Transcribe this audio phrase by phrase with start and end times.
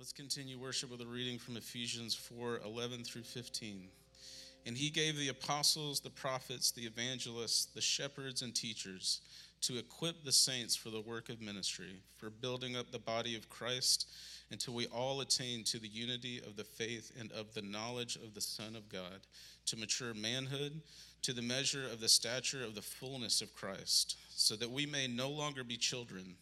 [0.00, 3.86] Let's continue worship with a reading from Ephesians 4 11 through 15.
[4.64, 9.20] And he gave the apostles, the prophets, the evangelists, the shepherds, and teachers
[9.60, 13.50] to equip the saints for the work of ministry, for building up the body of
[13.50, 14.08] Christ
[14.50, 18.32] until we all attain to the unity of the faith and of the knowledge of
[18.32, 19.26] the Son of God,
[19.66, 20.80] to mature manhood,
[21.20, 25.06] to the measure of the stature of the fullness of Christ, so that we may
[25.06, 26.36] no longer be children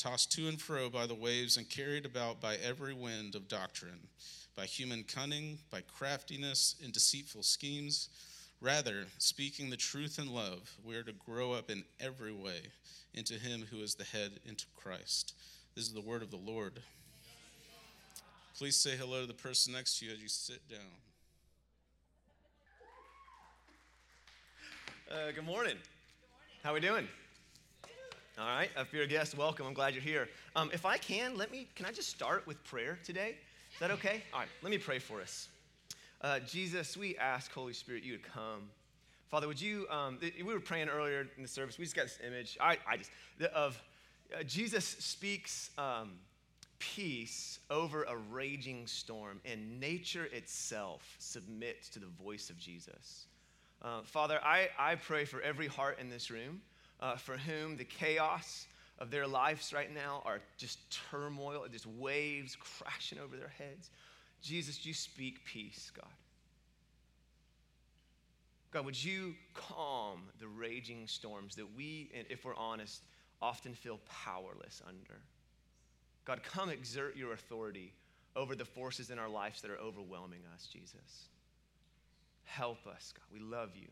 [0.00, 4.08] tossed to and fro by the waves and carried about by every wind of doctrine,
[4.56, 8.08] by human cunning, by craftiness and deceitful schemes.
[8.62, 12.60] Rather, speaking the truth in love, we are to grow up in every way
[13.14, 15.34] into Him who is the head, into Christ.
[15.74, 16.80] This is the word of the Lord.
[18.56, 20.80] Please say hello to the person next to you as you sit down.
[25.10, 25.76] Uh, good morning.
[26.62, 27.08] How are we doing?
[28.38, 29.66] All right, if you're a guest, welcome.
[29.66, 30.28] I'm glad you're here.
[30.54, 33.34] Um, if I can, let me, can I just start with prayer today?
[33.74, 34.22] Is that okay?
[34.32, 35.48] All right, let me pray for us.
[36.20, 38.70] Uh, Jesus, we ask, Holy Spirit, you to come.
[39.30, 42.18] Father, would you, um, we were praying earlier in the service, we just got this
[42.26, 43.10] image, I, I just,
[43.52, 43.80] of
[44.34, 46.12] uh, Jesus speaks um,
[46.78, 53.26] peace over a raging storm, and nature itself submits to the voice of Jesus.
[53.82, 56.62] Uh, Father, I, I pray for every heart in this room
[57.00, 58.66] uh, for whom the chaos
[58.98, 60.78] of their lives right now are just
[61.10, 63.90] turmoil, just waves crashing over their heads.
[64.42, 66.06] Jesus, you speak peace, God.
[68.72, 73.02] God, would you calm the raging storms that we, if we're honest,
[73.42, 75.20] often feel powerless under?
[76.24, 77.92] God, come exert your authority
[78.36, 81.26] over the forces in our lives that are overwhelming us, Jesus.
[82.44, 83.24] Help us, God.
[83.32, 83.88] We love you.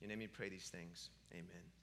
[0.00, 1.10] In your name we pray these things.
[1.32, 1.77] Amen.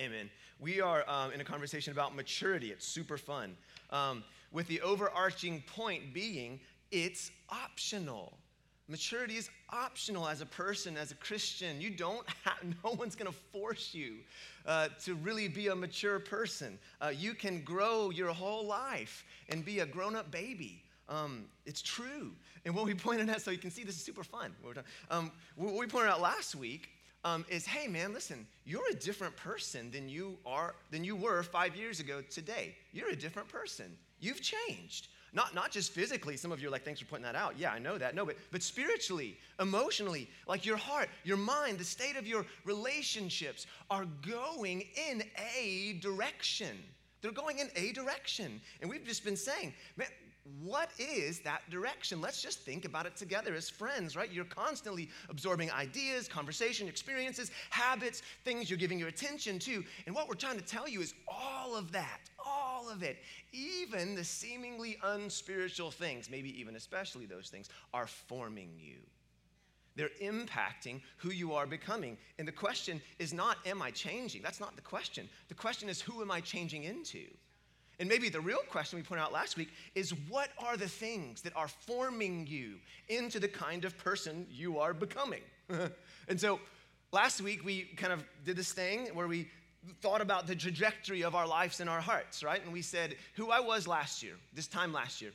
[0.00, 0.30] Amen.
[0.60, 2.70] We are um, in a conversation about maturity.
[2.70, 3.56] It's super fun.
[3.90, 6.60] Um, with the overarching point being,
[6.92, 8.38] it's optional.
[8.86, 11.80] Maturity is optional as a person, as a Christian.
[11.80, 14.18] You don't have, no one's gonna force you
[14.66, 16.78] uh, to really be a mature person.
[17.02, 20.80] Uh, you can grow your whole life and be a grown up baby.
[21.08, 22.30] Um, it's true.
[22.64, 24.54] And what we pointed out, so you can see this is super fun.
[24.62, 24.78] What,
[25.10, 26.90] um, what we pointed out last week
[27.28, 31.42] um, is hey man listen you're a different person than you are than you were
[31.42, 32.74] five years ago today.
[32.92, 33.86] You're a different person.
[34.20, 35.08] You've changed.
[35.34, 37.58] Not, not just physically some of you are like thanks for pointing that out.
[37.58, 38.14] Yeah i know that.
[38.14, 43.66] No but, but spiritually emotionally like your heart your mind the state of your relationships
[43.90, 45.22] are going in
[45.54, 46.76] a direction.
[47.20, 48.60] They're going in a direction.
[48.80, 50.08] And we've just been saying man
[50.62, 52.20] what is that direction?
[52.20, 54.30] Let's just think about it together as friends, right?
[54.30, 59.84] You're constantly absorbing ideas, conversation, experiences, habits, things you're giving your attention to.
[60.06, 63.18] And what we're trying to tell you is all of that, all of it,
[63.52, 68.98] even the seemingly unspiritual things, maybe even especially those things, are forming you.
[69.96, 72.16] They're impacting who you are becoming.
[72.38, 74.42] And the question is not, am I changing?
[74.42, 75.28] That's not the question.
[75.48, 77.26] The question is, who am I changing into?
[78.00, 81.42] And maybe the real question we pointed out last week is what are the things
[81.42, 82.74] that are forming you
[83.08, 85.42] into the kind of person you are becoming?
[86.28, 86.60] and so
[87.12, 89.48] last week we kind of did this thing where we
[90.00, 92.62] thought about the trajectory of our lives and our hearts, right?
[92.62, 95.32] And we said who I was last year, this time last year,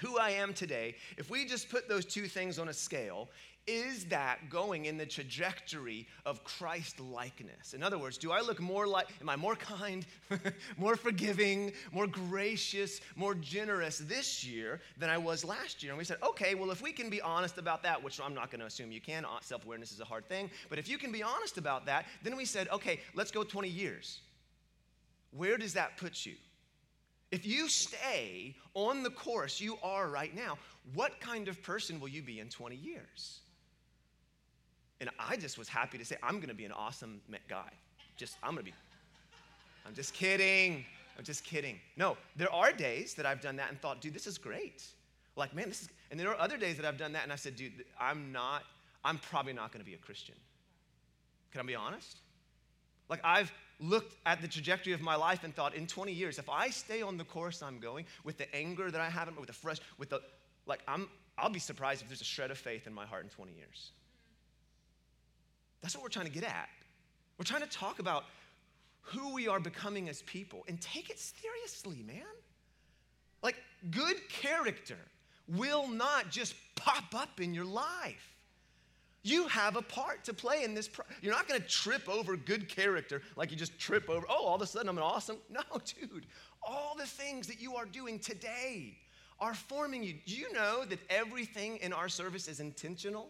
[0.00, 3.28] who I am today, if we just put those two things on a scale,
[3.66, 7.74] is that going in the trajectory of Christ likeness?
[7.74, 10.04] In other words, do I look more like, am I more kind,
[10.76, 15.92] more forgiving, more gracious, more generous this year than I was last year?
[15.92, 18.50] And we said, okay, well, if we can be honest about that, which I'm not
[18.50, 20.98] going to assume you can, uh, self awareness is a hard thing, but if you
[20.98, 24.20] can be honest about that, then we said, okay, let's go 20 years.
[25.30, 26.34] Where does that put you?
[27.30, 30.58] If you stay on the course you are right now,
[30.94, 33.41] what kind of person will you be in 20 years?
[35.02, 37.70] And I just was happy to say, I'm gonna be an awesome guy.
[38.16, 38.72] Just, I'm gonna be,
[39.84, 40.84] I'm just kidding.
[41.18, 41.80] I'm just kidding.
[41.96, 44.84] No, there are days that I've done that and thought, dude, this is great.
[45.34, 47.36] Like, man, this is, and there are other days that I've done that and I
[47.36, 48.62] said, dude, I'm not,
[49.04, 50.36] I'm probably not gonna be a Christian.
[51.50, 52.18] Can I be honest?
[53.08, 56.48] Like, I've looked at the trajectory of my life and thought, in 20 years, if
[56.48, 59.52] I stay on the course I'm going with the anger that I have, with the
[59.52, 60.20] fresh, with the,
[60.66, 63.30] like, I'm, I'll be surprised if there's a shred of faith in my heart in
[63.30, 63.90] 20 years.
[65.82, 66.68] That's what we're trying to get at.
[67.38, 68.24] We're trying to talk about
[69.00, 72.22] who we are becoming as people and take it seriously, man.
[73.42, 73.56] Like,
[73.90, 74.98] good character
[75.48, 78.28] will not just pop up in your life.
[79.24, 80.88] You have a part to play in this.
[80.88, 84.46] Pro- You're not going to trip over good character like you just trip over, oh,
[84.46, 85.36] all of a sudden I'm an awesome.
[85.50, 86.26] No, dude.
[86.62, 88.96] All the things that you are doing today
[89.40, 90.14] are forming you.
[90.26, 93.28] Do you know that everything in our service is intentional?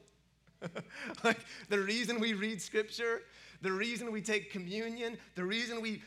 [1.24, 1.38] like
[1.68, 3.22] the reason we read scripture,
[3.60, 6.02] the reason we take communion, the reason we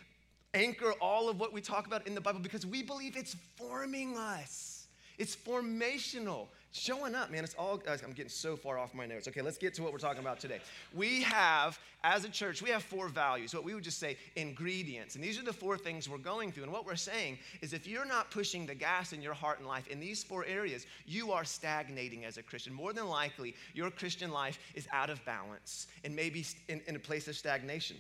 [0.54, 4.18] anchor all of what we talk about in the Bible, because we believe it's forming
[4.18, 4.88] us.
[5.18, 7.44] It's formational showing up, man.
[7.44, 9.28] It's all, I'm getting so far off my notes.
[9.28, 10.60] Okay, let's get to what we're talking about today.
[10.94, 15.16] We have, as a church, we have four values, what we would just say ingredients.
[15.16, 16.64] And these are the four things we're going through.
[16.64, 19.68] And what we're saying is if you're not pushing the gas in your heart and
[19.68, 22.74] life in these four areas, you are stagnating as a Christian.
[22.74, 27.00] More than likely, your Christian life is out of balance and maybe in, in a
[27.00, 27.98] place of stagnation.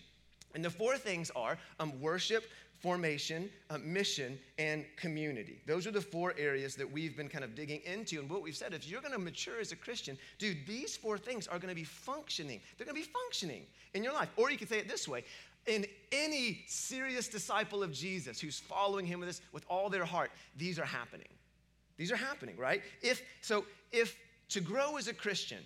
[0.56, 2.46] And the four things are um, worship,
[2.86, 5.58] formation, uh, mission, and community.
[5.66, 8.20] Those are the four areas that we've been kind of digging into.
[8.20, 11.18] And what we've said, if you're going to mature as a Christian, dude, these four
[11.18, 12.62] things are going to be functioning.
[12.78, 13.64] They're going to be functioning
[13.96, 14.30] in your life.
[14.38, 15.24] Or you could say it this way
[15.66, 20.30] in any serious disciple of Jesus who's following him with this with all their heart,
[20.56, 21.34] these are happening.
[21.98, 22.84] These are happening, right?
[23.02, 24.16] If so, if
[24.50, 25.64] to grow as a Christian,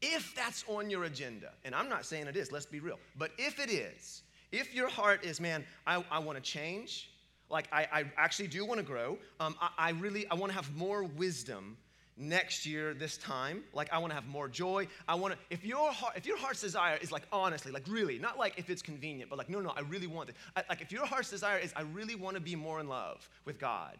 [0.00, 3.32] if that's on your agenda, and I'm not saying it is, let's be real, but
[3.38, 7.10] if it is, if your heart is, man, I, I want to change,
[7.50, 10.56] like I, I actually do want to grow, um, I, I really, I want to
[10.56, 11.76] have more wisdom
[12.16, 13.62] next year this time.
[13.72, 14.86] Like i want to have more joy.
[15.08, 18.18] I want to if your heart if your heart's desire is like honestly like really
[18.18, 20.36] not like if it's convenient but like no no i really want it.
[20.56, 23.28] I, like if your heart's desire is i really want to be more in love
[23.44, 23.96] with god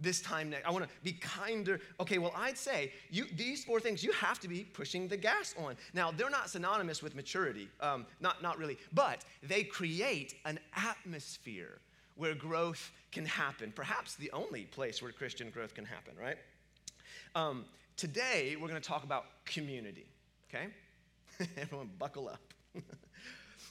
[0.00, 0.66] this time next.
[0.66, 1.80] I want to be kinder.
[2.00, 5.54] Okay, well, I'd say you, these four things you have to be pushing the gas
[5.58, 5.76] on.
[5.94, 11.78] Now, they're not synonymous with maturity, um, not, not really, but they create an atmosphere
[12.16, 13.72] where growth can happen.
[13.74, 16.36] Perhaps the only place where Christian growth can happen, right?
[17.34, 17.64] Um,
[17.96, 20.06] today, we're going to talk about community,
[20.48, 20.66] okay?
[21.56, 22.40] Everyone, buckle up.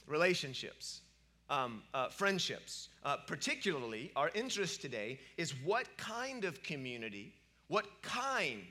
[0.06, 1.02] Relationships
[1.50, 2.88] um, uh, friendships.
[3.04, 7.34] Uh, particularly, our interest today is what kind of community,
[7.68, 8.62] what kind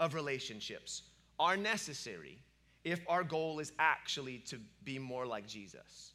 [0.00, 1.02] of relationships
[1.38, 2.38] are necessary
[2.84, 6.12] if our goal is actually to be more like Jesus.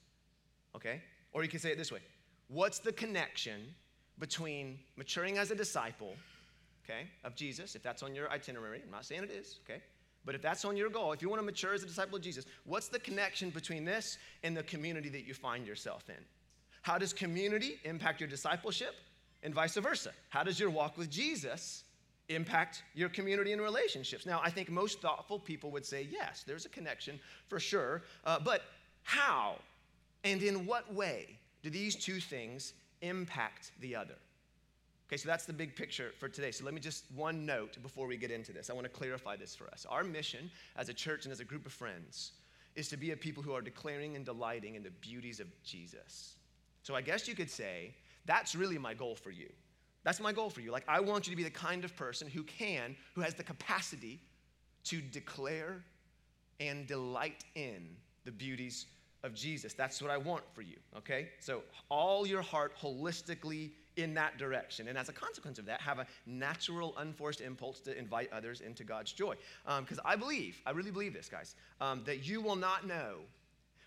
[0.75, 1.01] Okay?
[1.31, 2.01] Or you can say it this way
[2.47, 3.73] What's the connection
[4.19, 6.15] between maturing as a disciple,
[6.83, 8.81] okay, of Jesus, if that's on your itinerary?
[8.83, 9.81] I'm not saying it is, okay?
[10.27, 12.21] But if that's on your goal, if you want to mature as a disciple of
[12.21, 16.21] Jesus, what's the connection between this and the community that you find yourself in?
[16.81, 18.93] How does community impact your discipleship
[19.41, 20.11] and vice versa?
[20.27, 21.85] How does your walk with Jesus
[22.27, 24.25] impact your community and relationships?
[24.25, 28.03] Now, I think most thoughtful people would say yes, there's a connection for sure.
[28.25, 28.63] Uh, but
[29.03, 29.55] how
[30.25, 34.15] and in what way do these two things impact the other?
[35.07, 36.51] Okay, so that's the big picture for today.
[36.51, 38.69] So let me just one note before we get into this.
[38.69, 39.85] I want to clarify this for us.
[39.89, 42.33] Our mission as a church and as a group of friends
[42.75, 46.35] is to be a people who are declaring and delighting in the beauties of Jesus.
[46.83, 47.93] So I guess you could say
[48.25, 49.49] that's really my goal for you.
[50.03, 50.71] That's my goal for you.
[50.71, 53.43] Like, I want you to be the kind of person who can, who has the
[53.43, 54.19] capacity
[54.85, 55.83] to declare
[56.59, 57.89] and delight in
[58.25, 58.85] the beauties
[59.23, 59.73] of Jesus.
[59.73, 61.29] That's what I want for you, okay?
[61.39, 64.87] So, all your heart holistically in that direction.
[64.87, 68.83] And as a consequence of that, have a natural, unforced impulse to invite others into
[68.83, 69.35] God's joy.
[69.79, 73.17] Because um, I believe, I really believe this, guys, um, that you will not know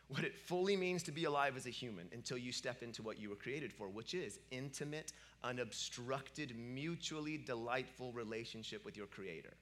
[0.09, 3.19] what it fully means to be alive as a human until you step into what
[3.21, 5.13] you were created for, which is intimate,
[5.45, 9.55] unobstructed, mutually delightful relationship with your Creator.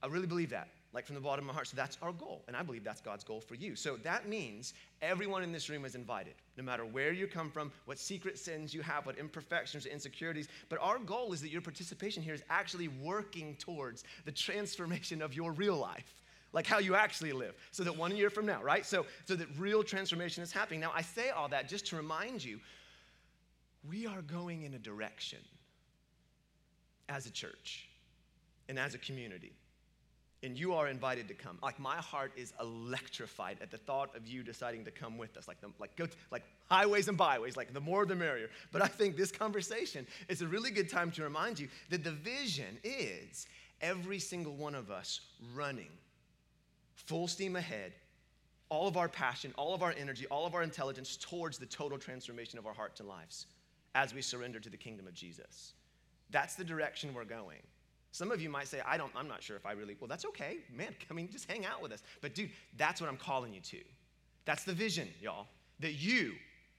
[0.00, 1.66] I really believe that like from the bottom of my heart.
[1.66, 2.44] So that's our goal.
[2.46, 3.74] And I believe that's God's goal for you.
[3.74, 7.72] So that means everyone in this room is invited, no matter where you come from,
[7.86, 10.48] what secret sins you have, what imperfections insecurities.
[10.68, 15.34] But our goal is that your participation here is actually working towards the transformation of
[15.34, 16.14] your real life.
[16.52, 18.86] Like how you actually live, so that one year from now, right?
[18.86, 20.78] So, so that real transformation is happening.
[20.78, 22.60] Now, I say all that just to remind you
[23.90, 25.40] we are going in a direction
[27.08, 27.88] as a church
[28.68, 29.52] and as a community
[30.44, 31.58] and you are invited to come.
[31.62, 35.48] Like my heart is electrified at the thought of you deciding to come with us.
[35.48, 37.56] Like the, like go like highways and byways.
[37.56, 38.50] Like the more the merrier.
[38.70, 42.12] But I think this conversation is a really good time to remind you that the
[42.12, 43.46] vision is
[43.80, 45.20] every single one of us
[45.54, 45.90] running
[46.94, 47.92] full steam ahead.
[48.68, 51.98] All of our passion, all of our energy, all of our intelligence towards the total
[51.98, 53.46] transformation of our hearts and lives
[53.94, 55.72] as we surrender to the kingdom of Jesus.
[56.30, 57.60] That's the direction we're going.
[58.14, 60.24] Some of you might say, I don't, I'm not sure if I really, well, that's
[60.26, 60.58] okay.
[60.72, 62.00] Man, I mean, just hang out with us.
[62.20, 63.78] But dude, that's what I'm calling you to.
[64.44, 65.48] That's the vision, y'all.
[65.80, 66.34] That you,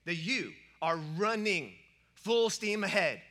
[0.06, 1.74] that you are running
[2.13, 3.22] full steam ahead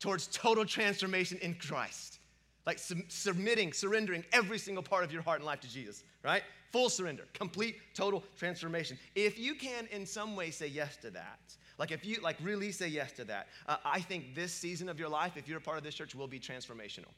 [0.00, 2.18] towards total transformation in Christ.
[2.66, 6.42] Like sub- submitting, surrendering every single part of your heart and life to Jesus, right?
[6.72, 8.98] Full surrender, complete, total transformation.
[9.14, 11.38] If you can in some way say yes to that,
[11.78, 14.98] Like, if you, like, really say yes to that, uh, I think this season of
[14.98, 17.10] your life, if you're a part of this church, will be transformational.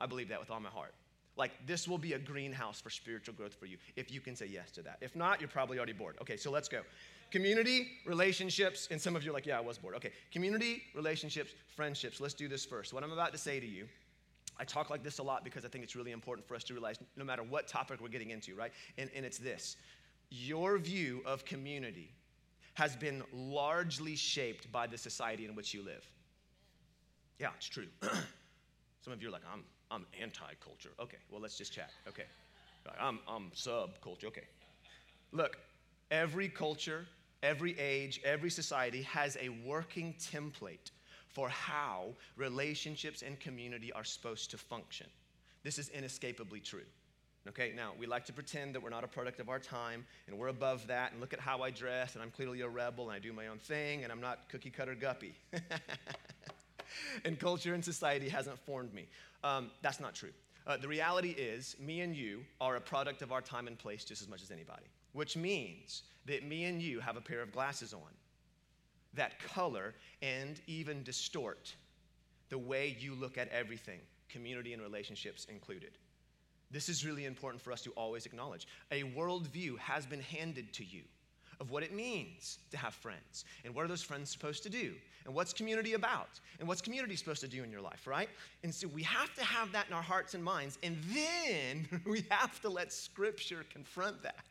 [0.00, 0.94] I believe that with all my heart.
[1.36, 4.46] Like, this will be a greenhouse for spiritual growth for you if you can say
[4.46, 4.98] yes to that.
[5.00, 6.16] If not, you're probably already bored.
[6.20, 6.82] Okay, so let's go.
[7.30, 9.94] Community, relationships, and some of you are like, yeah, I was bored.
[9.94, 12.20] Okay, community, relationships, friendships.
[12.20, 12.92] Let's do this first.
[12.92, 13.86] What I'm about to say to you,
[14.58, 16.74] I talk like this a lot because I think it's really important for us to
[16.74, 18.72] realize no matter what topic we're getting into, right?
[18.98, 19.76] And, and it's this
[20.30, 22.12] your view of community
[22.74, 26.06] has been largely shaped by the society in which you live.
[27.38, 27.88] Yeah, it's true.
[29.00, 30.90] Some of you are like, I'm, I'm anti culture.
[31.00, 31.90] Okay, well, let's just chat.
[32.08, 32.24] Okay.
[32.98, 34.26] I'm, I'm sub culture.
[34.28, 34.44] Okay.
[35.32, 35.58] Look,
[36.10, 37.06] every culture,
[37.42, 40.90] every age, every society has a working template
[41.28, 45.06] for how relationships and community are supposed to function.
[45.62, 46.86] This is inescapably true.
[47.48, 50.38] Okay, now we like to pretend that we're not a product of our time and
[50.38, 53.16] we're above that, and look at how I dress, and I'm clearly a rebel and
[53.16, 55.34] I do my own thing, and I'm not cookie cutter guppy.
[57.24, 59.08] and culture and society hasn't formed me.
[59.44, 60.32] Um, that's not true.
[60.66, 64.04] Uh, the reality is, me and you are a product of our time and place
[64.04, 67.52] just as much as anybody, which means that me and you have a pair of
[67.52, 68.00] glasses on
[69.14, 71.74] that color and even distort
[72.48, 75.98] the way you look at everything, community and relationships included.
[76.70, 78.68] This is really important for us to always acknowledge.
[78.92, 81.02] A worldview has been handed to you
[81.60, 84.94] of what it means to have friends and what are those friends supposed to do
[85.26, 88.30] and what's community about and what's community supposed to do in your life, right?
[88.64, 92.24] And so we have to have that in our hearts and minds, and then we
[92.30, 94.44] have to let Scripture confront that.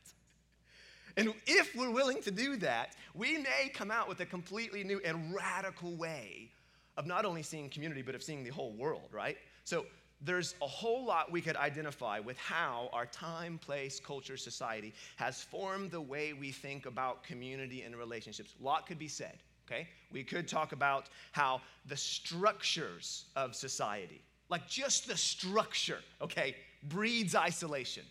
[1.17, 5.01] And if we're willing to do that, we may come out with a completely new
[5.03, 6.51] and radical way
[6.95, 9.37] of not only seeing community, but of seeing the whole world, right?
[9.63, 9.85] So
[10.21, 15.41] there's a whole lot we could identify with how our time, place, culture, society has
[15.41, 18.53] formed the way we think about community and relationships.
[18.59, 19.87] A lot could be said, okay?
[20.11, 27.33] We could talk about how the structures of society, like just the structure, okay, breeds
[27.33, 28.03] isolation.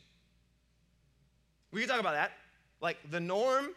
[1.73, 2.33] We could talk about that.
[2.81, 3.69] Like the norm,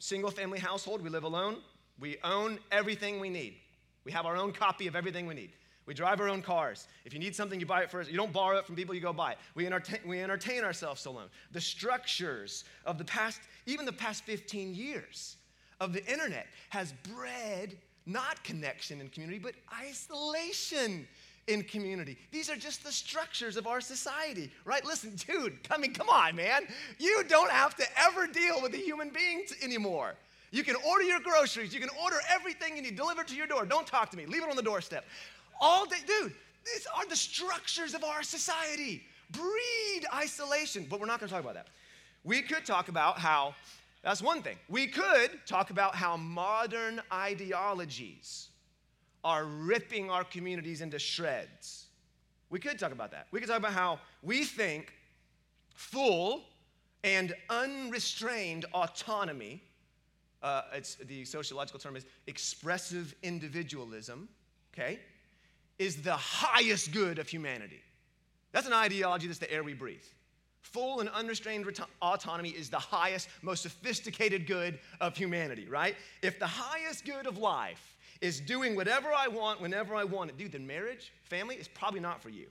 [0.00, 1.58] single family household, we live alone,
[2.00, 3.56] we own everything we need.
[4.04, 5.52] We have our own copy of everything we need.
[5.90, 6.86] We drive our own cars.
[7.04, 8.08] If you need something, you buy it first.
[8.08, 9.38] You don't borrow it from people, you go buy it.
[9.56, 11.26] We entertain, we entertain ourselves alone.
[11.50, 15.34] The structures of the past, even the past 15 years
[15.80, 21.08] of the internet, has bred not connection and community, but isolation
[21.48, 22.16] in community.
[22.30, 24.84] These are just the structures of our society, right?
[24.84, 26.68] Listen, dude, I mean, come on, man.
[27.00, 30.14] You don't have to ever deal with a human being anymore.
[30.52, 33.64] You can order your groceries, you can order everything you need delivered to your door.
[33.64, 35.04] Don't talk to me, leave it on the doorstep
[35.60, 35.96] all day.
[36.06, 36.32] Dude,
[36.64, 39.02] these are the structures of our society.
[39.30, 40.86] Breed isolation.
[40.88, 41.68] But we're not going to talk about that.
[42.24, 43.54] We could talk about how,
[44.02, 44.56] that's one thing.
[44.68, 48.48] We could talk about how modern ideologies
[49.22, 51.86] are ripping our communities into shreds.
[52.50, 53.26] We could talk about that.
[53.30, 54.92] We could talk about how we think
[55.74, 56.42] full
[57.04, 59.62] and unrestrained autonomy,
[60.42, 64.28] uh, it's, the sociological term is expressive individualism,
[64.74, 65.00] okay?
[65.80, 67.80] Is the highest good of humanity.
[68.52, 70.04] That's an ideology that's the air we breathe.
[70.60, 71.66] Full and unrestrained
[72.02, 75.96] autonomy is the highest, most sophisticated good of humanity, right?
[76.22, 80.36] If the highest good of life is doing whatever I want whenever I want it,
[80.36, 82.48] dude, then marriage, family is probably not for you.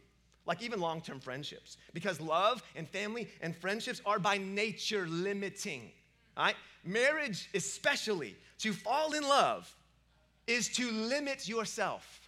[0.48, 1.78] Like even long term friendships.
[1.94, 5.92] Because love and family and friendships are by nature limiting,
[6.36, 6.56] right?
[6.84, 9.72] Marriage, especially, to fall in love
[10.48, 12.19] is to limit yourself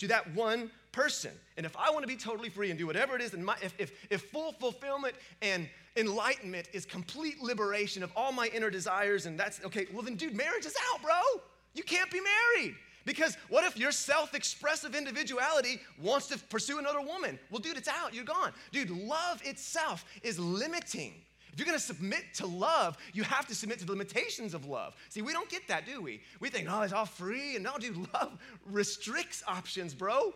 [0.00, 1.30] to that one person.
[1.56, 3.74] And if I want to be totally free and do whatever it is, and if,
[3.78, 9.38] if, if full fulfillment and enlightenment is complete liberation of all my inner desires, and
[9.38, 11.42] that's okay, well then, dude, marriage is out, bro.
[11.74, 12.74] You can't be married.
[13.06, 17.38] Because what if your self expressive individuality wants to pursue another woman?
[17.50, 18.12] Well, dude, it's out.
[18.14, 18.52] You're gone.
[18.72, 21.14] Dude, love itself is limiting.
[21.52, 24.94] If you're gonna submit to love, you have to submit to the limitations of love.
[25.08, 26.22] See, we don't get that, do we?
[26.40, 27.56] We think, oh, it's all free.
[27.56, 30.34] And no, dude, love restricts options, bro.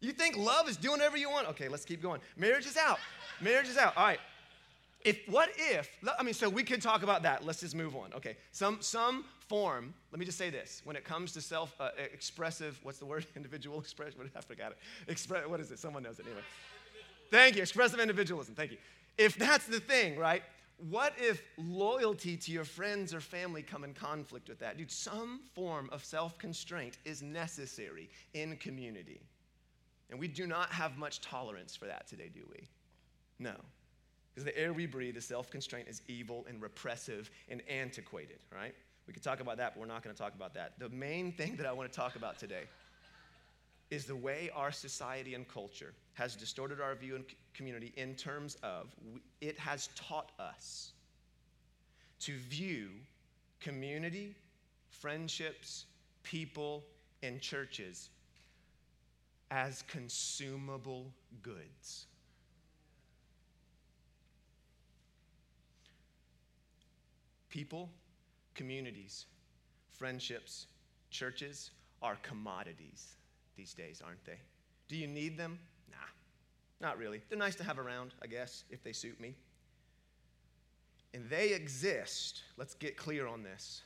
[0.00, 1.48] You think love is doing whatever you want?
[1.48, 2.20] Okay, let's keep going.
[2.36, 2.98] Marriage is out.
[3.40, 3.96] Marriage is out.
[3.96, 4.20] All right.
[5.02, 7.44] If what if, I mean, so we could talk about that.
[7.44, 8.12] Let's just move on.
[8.14, 8.36] Okay.
[8.52, 10.82] Some some form, let me just say this.
[10.84, 13.26] When it comes to self uh, expressive, what's the word?
[13.36, 14.30] Individual expression?
[14.36, 14.78] I forgot it.
[15.08, 15.78] Express, what is it?
[15.78, 16.42] Someone knows it anyway.
[17.30, 17.62] Thank you.
[17.62, 18.54] Expressive individualism.
[18.54, 18.78] Thank you
[19.18, 20.42] if that's the thing, right?
[20.88, 24.78] What if loyalty to your friends or family come in conflict with that?
[24.78, 29.20] Dude, some form of self constraint is necessary in community.
[30.10, 32.68] And we do not have much tolerance for that today, do we?
[33.38, 33.54] No.
[34.34, 38.74] Because the air we breathe, the self constraint is evil and repressive and antiquated, right?
[39.06, 40.78] We could talk about that, but we're not going to talk about that.
[40.78, 42.64] The main thing that I want to talk about today
[43.90, 48.56] is the way our society and culture has distorted our view and community in terms
[48.62, 48.94] of
[49.40, 50.92] it has taught us
[52.20, 52.90] to view
[53.60, 54.34] community,
[54.90, 55.86] friendships,
[56.22, 56.84] people,
[57.22, 58.10] and churches
[59.50, 62.06] as consumable goods.
[67.48, 67.90] People,
[68.54, 69.26] communities,
[69.90, 70.66] friendships,
[71.10, 73.16] churches are commodities
[73.60, 74.38] these days, aren't they?
[74.88, 75.58] Do you need them?
[75.90, 75.98] Nah,
[76.80, 77.20] not really.
[77.28, 79.34] They're nice to have around, I guess, if they suit me.
[81.12, 83.82] And they exist, let's get clear on this.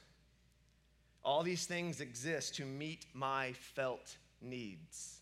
[1.24, 5.18] All these things exist to meet my felt needs.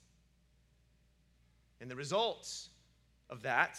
[1.80, 2.68] And the results
[3.30, 3.78] of that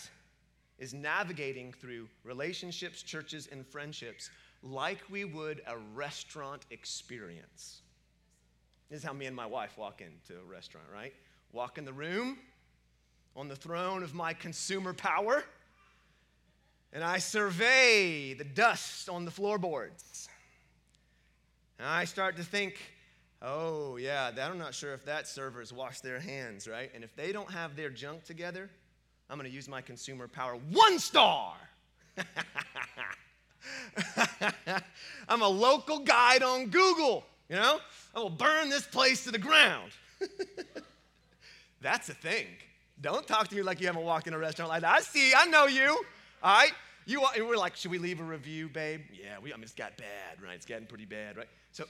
[0.80, 4.32] is navigating through relationships, churches, and friendships
[4.64, 7.83] like we would a restaurant experience.
[8.94, 11.16] This is how me and my wife walk into a restaurant, right?
[11.52, 12.38] Walk in the room
[13.36, 15.44] on the throne of my consumer power,
[16.94, 20.30] and I survey the dust on the floorboards.
[21.80, 22.76] And I start to think,
[23.42, 26.92] oh, yeah, I'm not sure if that server's washed their hands, right?
[26.94, 28.70] And if they don't have their junk together,
[29.28, 30.54] I'm going to use my consumer power.
[30.70, 31.56] One star!
[35.28, 37.80] I'm a local guide on Google, you know?
[38.16, 39.92] I will burn this place to the ground.
[41.82, 42.48] That's a thing.
[43.02, 44.94] Don't talk to me like you haven't walked in a restaurant like that.
[44.94, 46.02] I see, I know you.
[46.42, 46.72] All right?
[47.06, 49.02] You we're like, should we leave a review, babe?
[49.12, 50.56] Yeah, we, I mean, it's got bad, right?
[50.56, 51.50] It's getting pretty bad, right?
[51.74, 51.86] So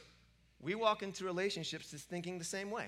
[0.59, 2.87] we walk into relationships just thinking the same way.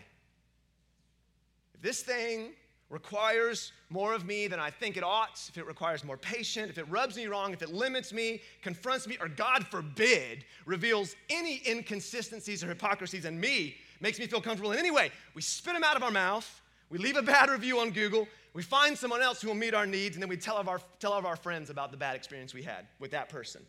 [1.75, 2.53] If this thing
[2.89, 6.77] requires more of me than I think it ought, if it requires more patience, if
[6.77, 11.61] it rubs me wrong, if it limits me, confronts me, or God forbid, reveals any
[11.67, 15.83] inconsistencies or hypocrisies in me, makes me feel comfortable in any way, we spit them
[15.83, 19.41] out of our mouth, we leave a bad review on Google, we find someone else
[19.41, 21.69] who will meet our needs, and then we tell of our, tell of our friends
[21.69, 23.65] about the bad experience we had with that person.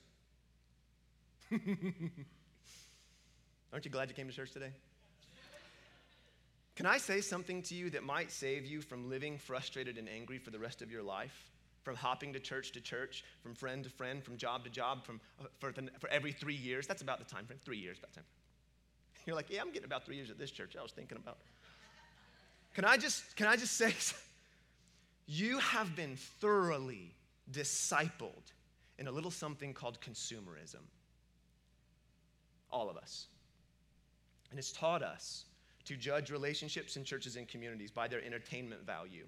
[3.73, 4.73] Aren't you glad you came to church today?
[6.77, 10.39] Can I say something to you that might save you from living frustrated and angry
[10.39, 11.51] for the rest of your life?
[11.83, 15.21] From hopping to church to church, from friend to friend, from job to job, from,
[15.41, 16.87] uh, for, for every three years?
[16.87, 17.61] That's about the time frame.
[17.65, 18.25] Three years, about time.
[19.25, 20.77] You're like, yeah, I'm getting about three years at this church.
[20.79, 21.39] I was thinking about.
[22.75, 23.95] Can I just, can I just say,
[25.27, 27.15] you have been thoroughly
[27.51, 28.53] discipled
[28.99, 30.83] in a little something called consumerism.
[32.71, 33.29] All of us.
[34.51, 35.46] And it's taught us
[35.87, 39.25] to judge relationships in churches and communities by their entertainment value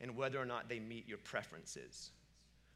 [0.00, 2.10] and whether or not they meet your preferences.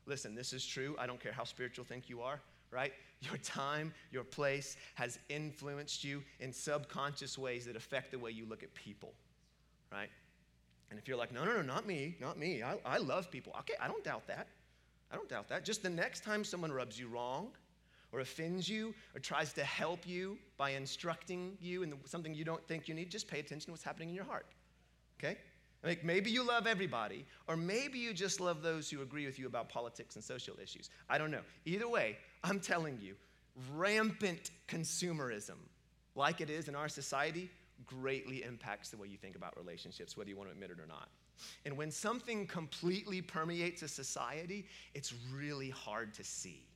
[0.07, 0.97] Listen, this is true.
[0.99, 2.93] I don't care how spiritual think you are, right?
[3.23, 8.45] Your time, your place has influenced you in subconscious ways that affect the way you
[8.45, 9.15] look at people,
[9.91, 10.11] right?
[10.91, 12.63] And if you're like, no, no, no, not me, not me.
[12.63, 13.55] I, I love people.
[13.61, 14.49] Okay, I don't doubt that.
[15.11, 15.65] I don't doubt that.
[15.65, 17.49] Just the next time someone rubs you wrong,
[18.17, 22.67] or offends you or tries to help you by instructing you in something you don't
[22.67, 24.47] think you need, just pay attention to what's happening in your heart.
[25.19, 25.37] Okay?
[25.85, 29.47] Like maybe you love everybody, or maybe you just love those who agree with you
[29.47, 30.91] about politics and social issues.
[31.09, 31.43] I don't know.
[31.67, 33.15] Either way, I'm telling you,
[33.75, 35.57] rampant consumerism,
[36.15, 37.51] like it is in our society,
[37.85, 40.87] greatly impacts the way you think about relationships, whether you want to admit it or
[40.87, 41.09] not.
[41.67, 46.67] And when something completely permeates a society, it's really hard to see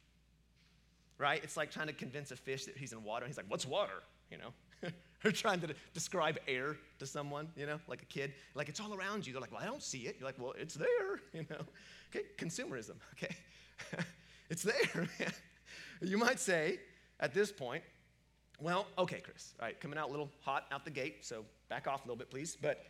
[1.20, 1.40] right?
[1.44, 3.24] It's like trying to convince a fish that he's in water.
[3.24, 4.02] And he's like, What's water?
[4.30, 4.90] You know?
[5.24, 8.32] or trying to describe air to someone, you know, like a kid.
[8.54, 9.32] Like, it's all around you.
[9.32, 10.16] They're like, Well, I don't see it.
[10.18, 11.60] You're like, Well, it's there, you know?
[12.14, 13.34] Okay, consumerism, okay?
[14.48, 15.32] it's there, man.
[16.00, 16.80] You might say
[17.20, 17.84] at this point,
[18.58, 21.86] well, okay, Chris, all right, coming out a little hot out the gate, so back
[21.86, 22.58] off a little bit, please.
[22.60, 22.84] But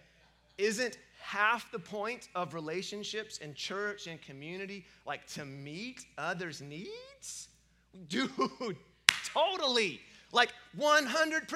[0.58, 7.49] isn't half the point of relationships and church and community like to meet others' needs?
[8.08, 8.30] Dude,
[9.34, 10.00] totally.
[10.32, 11.46] Like 100%.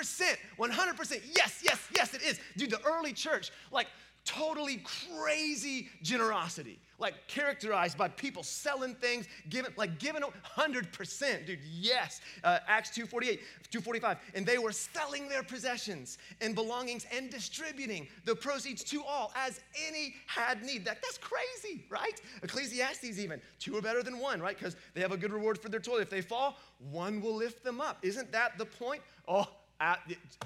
[0.59, 1.23] 100%.
[1.37, 2.40] Yes, yes, yes, it is.
[2.57, 3.87] Dude, the early church, like
[4.25, 12.20] totally crazy generosity like characterized by people selling things, giving, like giving 100%, dude, yes.
[12.42, 18.35] Uh, Acts 2.48, 2.45, and they were selling their possessions and belongings and distributing the
[18.35, 20.85] proceeds to all as any had need.
[20.85, 22.20] That, that's crazy, right?
[22.42, 24.57] Ecclesiastes even, two are better than one, right?
[24.57, 25.98] Because they have a good reward for their toil.
[25.98, 26.57] If they fall,
[26.90, 27.98] one will lift them up.
[28.02, 29.02] Isn't that the point?
[29.26, 29.48] Oh,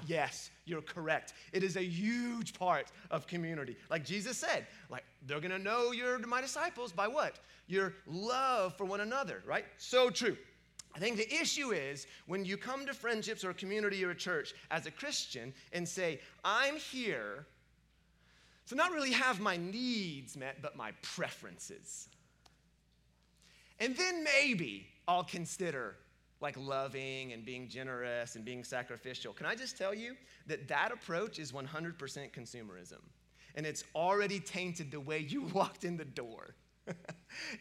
[0.07, 1.33] yes, you're correct.
[1.53, 3.77] It is a huge part of community.
[3.89, 7.39] Like Jesus said, like they're gonna know you're my disciples by what?
[7.67, 9.65] Your love for one another, right?
[9.77, 10.37] So true.
[10.95, 14.15] I think the issue is when you come to friendships or a community or a
[14.15, 17.45] church as a Christian and say, I'm here
[18.67, 22.09] to not really have my needs met, but my preferences.
[23.79, 25.95] And then maybe I'll consider
[26.41, 29.33] like loving and being generous and being sacrificial.
[29.33, 30.15] Can I just tell you
[30.47, 31.97] that that approach is 100%
[32.31, 33.01] consumerism?
[33.55, 36.55] And it's already tainted the way you walked in the door.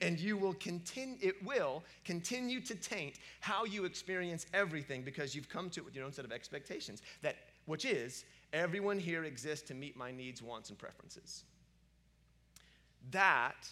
[0.01, 5.51] and you will continue it will continue to taint how you experience everything because you've
[5.51, 7.37] come to it with your own set of expectations that
[7.67, 11.45] which is everyone here exists to meet my needs wants and preferences
[13.11, 13.69] that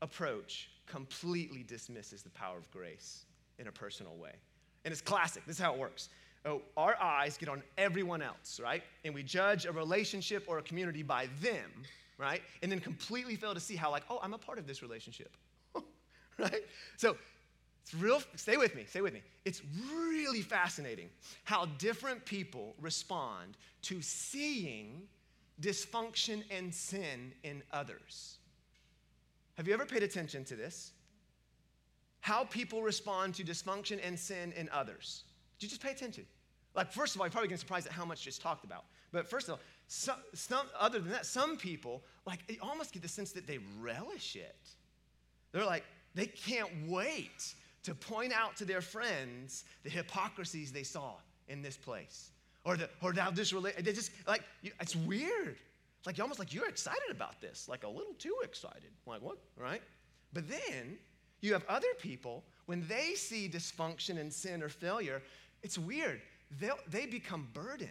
[0.00, 3.24] approach completely dismisses the power of grace
[3.58, 4.34] in a personal way
[4.84, 6.08] and it's classic this is how it works
[6.46, 10.62] oh, our eyes get on everyone else right and we judge a relationship or a
[10.62, 11.70] community by them
[12.20, 12.42] right?
[12.62, 15.34] And then completely fail to see how, like, oh, I'm a part of this relationship,
[16.38, 16.62] right?
[16.98, 17.16] So
[17.82, 19.22] it's real, stay with me, stay with me.
[19.44, 21.08] It's really fascinating
[21.44, 25.02] how different people respond to seeing
[25.60, 28.36] dysfunction and sin in others.
[29.56, 30.92] Have you ever paid attention to this?
[32.20, 35.24] How people respond to dysfunction and sin in others.
[35.58, 36.26] Did you just pay attention?
[36.74, 38.84] Like, first of all, you're probably getting surprised at how much just talked about.
[39.12, 43.02] But first of all, some, some, other than that, some people, like, you almost get
[43.02, 44.68] the sense that they relish it.
[45.52, 51.14] They're like, they can't wait to point out to their friends the hypocrisies they saw
[51.48, 52.30] in this place.
[52.64, 55.56] Or, the, or how this relate, they just, like, you, it's weird.
[56.06, 58.90] Like, almost like you're excited about this, like a little too excited.
[59.06, 59.82] Like, what, right?
[60.32, 60.98] But then
[61.40, 65.22] you have other people, when they see dysfunction and sin or failure,
[65.62, 66.20] it's weird.
[66.58, 67.90] they they become burdened.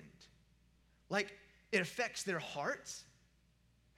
[1.10, 1.34] Like,
[1.72, 3.04] it affects their hearts.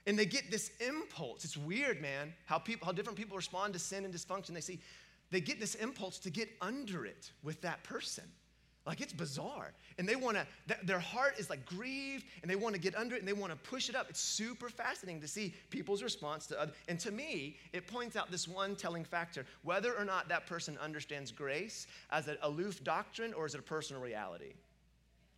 [0.06, 1.44] And they get this impulse.
[1.44, 4.48] It's weird, man, how people how different people respond to sin and dysfunction.
[4.48, 4.80] They see
[5.30, 8.24] they get this impulse to get under it with that person.
[8.84, 9.72] Like it's bizarre.
[9.98, 13.14] And they want to, their heart is like grieved and they want to get under
[13.14, 14.10] it and they want to push it up.
[14.10, 16.72] It's super fascinating to see people's response to other.
[16.88, 20.76] And to me, it points out this one telling factor whether or not that person
[20.78, 24.54] understands grace as an aloof doctrine or as a personal reality.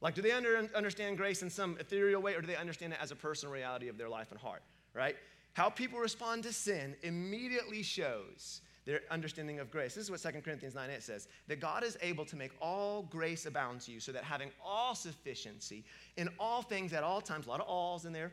[0.01, 2.99] Like, do they under, understand grace in some ethereal way, or do they understand it
[3.01, 5.17] as a personal reality of their life and heart, right?
[5.55, 9.95] How people respond to sin immediately shows their understanding of grace.
[9.95, 13.03] This is what 2 Corinthians 9 8 says that God is able to make all
[13.03, 15.85] grace abound to you, so that having all sufficiency
[16.17, 18.33] in all things at all times, a lot of alls in there,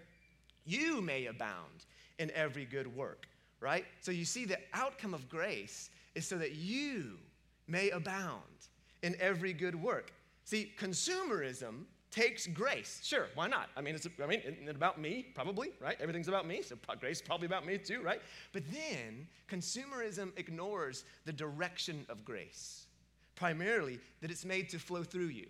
[0.66, 1.86] you may abound
[2.20, 3.28] in every good work,
[3.60, 3.86] right?
[4.02, 7.18] So you see, the outcome of grace is so that you
[7.68, 8.42] may abound
[9.02, 10.12] in every good work.
[10.44, 13.00] See, consumerism takes grace.
[13.04, 13.70] Sure, why not?
[13.76, 15.28] I mean, it's, I mean, isn't it about me?
[15.34, 15.98] Probably, right?
[16.00, 18.22] Everything's about me, so grace is probably about me too, right?
[18.52, 22.86] But then consumerism ignores the direction of grace,
[23.36, 25.48] primarily that it's made to flow through you.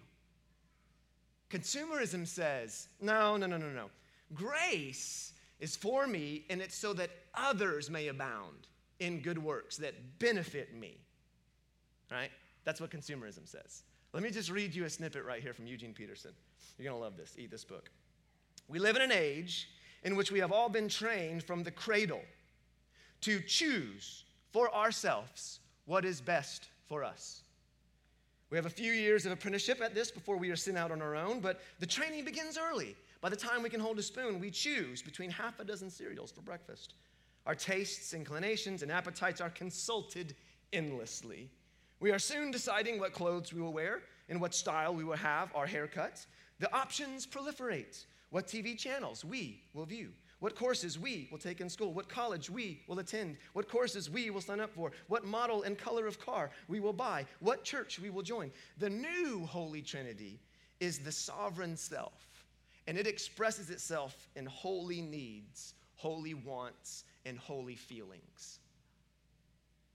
[1.49, 3.89] Consumerism says, no, no, no, no, no.
[4.33, 8.67] Grace is for me, and it's so that others may abound
[8.99, 10.97] in good works that benefit me,
[12.11, 12.29] right?
[12.63, 13.83] That's what consumerism says.
[14.13, 16.31] Let me just read you a snippet right here from Eugene Peterson.
[16.77, 17.35] You're going to love this.
[17.37, 17.89] Eat this book.
[18.67, 19.69] We live in an age
[20.03, 22.21] in which we have all been trained from the cradle
[23.21, 27.41] to choose for ourselves what is best for us.
[28.49, 31.01] We have a few years of apprenticeship at this before we are sent out on
[31.01, 32.97] our own, but the training begins early.
[33.21, 36.31] By the time we can hold a spoon, we choose between half a dozen cereals
[36.31, 36.95] for breakfast.
[37.45, 40.35] Our tastes, inclinations, and appetites are consulted
[40.73, 41.49] endlessly
[42.01, 45.55] we are soon deciding what clothes we will wear and what style we will have
[45.55, 46.25] our haircuts.
[46.59, 48.05] The options proliferate.
[48.31, 50.09] What TV channels we will view,
[50.39, 54.29] what courses we will take in school, what college we will attend, what courses we
[54.29, 57.99] will sign up for, what model and color of car we will buy, what church
[57.99, 58.49] we will join.
[58.77, 60.39] The new Holy Trinity
[60.79, 62.45] is the sovereign self,
[62.87, 68.59] and it expresses itself in holy needs, holy wants, and holy feelings.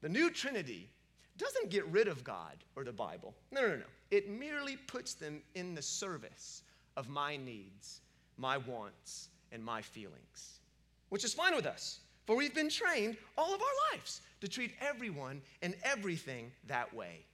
[0.03, 0.91] The new Trinity
[1.39, 3.35] doesn't get rid of God or the Bible.
[3.51, 3.85] No, no, no.
[4.11, 6.63] It merely puts them in the service
[6.97, 8.01] of my needs,
[8.37, 10.61] my wants, and my feelings,
[11.09, 14.73] which is fine with us, for we've been trained all of our lives to treat
[14.81, 17.25] everyone and everything that way.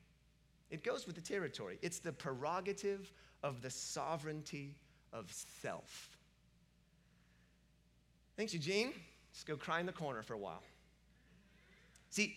[0.70, 3.12] It goes with the territory, it's the prerogative
[3.42, 4.76] of the sovereignty
[5.12, 6.10] of self.
[8.36, 8.92] Thanks, Eugene.
[9.32, 10.62] Let's go cry in the corner for a while.
[12.10, 12.36] See,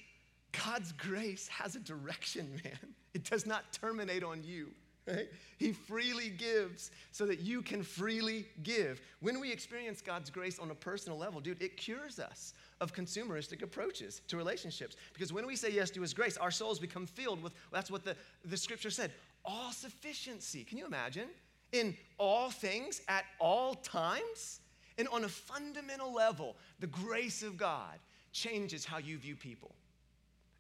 [0.64, 2.94] God's grace has a direction, man.
[3.14, 4.72] It does not terminate on you.
[5.08, 5.30] Right?
[5.60, 9.02] He freely gives so that you can freely give.
[9.20, 13.62] When we experience God's grace on a personal level, dude, it cures us of consumeristic
[13.62, 14.96] approaches to relationships.
[15.14, 18.04] Because when we say yes to His grace, our souls become filled with that's what
[18.04, 18.16] the,
[18.46, 19.12] the scripture said
[19.44, 20.64] all sufficiency.
[20.64, 21.28] Can you imagine?
[21.72, 24.60] In all things, at all times,
[24.98, 28.00] and on a fundamental level, the grace of God
[28.32, 29.76] changes how you view people.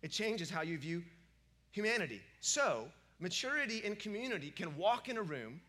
[0.05, 1.01] It changes how you view
[1.71, 2.21] humanity.
[2.39, 2.89] So,
[3.19, 5.59] maturity in community can walk in a room,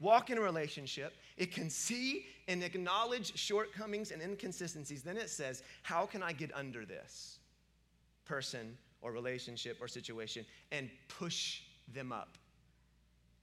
[0.00, 5.02] walk in a relationship, it can see and acknowledge shortcomings and inconsistencies.
[5.02, 7.38] Then it says, How can I get under this
[8.26, 11.62] person or relationship or situation and push
[11.94, 12.36] them up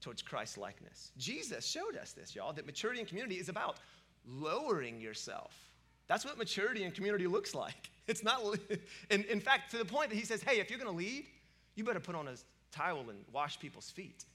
[0.00, 1.10] towards Christ likeness?
[1.18, 3.78] Jesus showed us this, y'all, that maturity in community is about
[4.24, 5.52] lowering yourself.
[6.06, 7.90] That's what maturity in community looks like.
[8.08, 8.42] It's not,
[9.08, 11.24] in, in fact, to the point that he says, hey, if you're gonna lead,
[11.74, 12.34] you better put on a
[12.70, 14.26] towel and wash people's feet.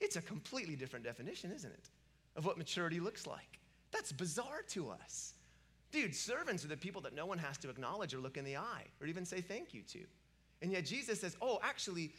[0.00, 1.90] It's a completely different definition, isn't it,
[2.36, 3.60] of what maturity looks like.
[3.92, 5.34] That's bizarre to us.
[5.92, 8.56] Dude, servants are the people that no one has to acknowledge or look in the
[8.56, 10.00] eye or even say thank you to.
[10.62, 12.12] And yet Jesus says, oh, actually,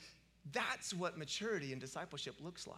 [0.52, 2.78] that's what maturity and discipleship looks like.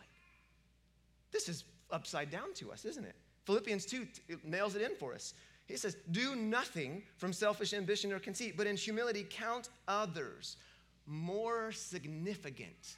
[1.31, 3.15] This is upside down to us, isn't it?
[3.45, 4.07] Philippians 2
[4.43, 5.33] nails it in for us.
[5.67, 10.57] He says, Do nothing from selfish ambition or conceit, but in humility count others
[11.05, 12.97] more significant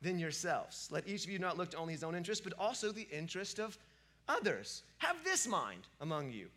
[0.00, 0.88] than yourselves.
[0.90, 3.58] Let each of you not look to only his own interest, but also the interest
[3.58, 3.78] of
[4.28, 4.82] others.
[4.98, 6.48] Have this mind among you,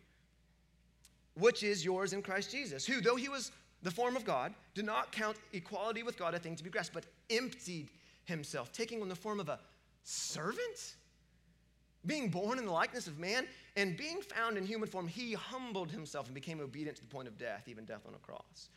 [1.34, 4.84] which is yours in Christ Jesus, who, though he was the form of God, did
[4.84, 7.90] not count equality with God a thing to be grasped, but emptied
[8.24, 9.60] himself, taking on the form of a
[10.02, 10.96] servant
[12.06, 15.90] being born in the likeness of man and being found in human form, he humbled
[15.90, 18.68] himself and became obedient to the point of death, even death on a cross.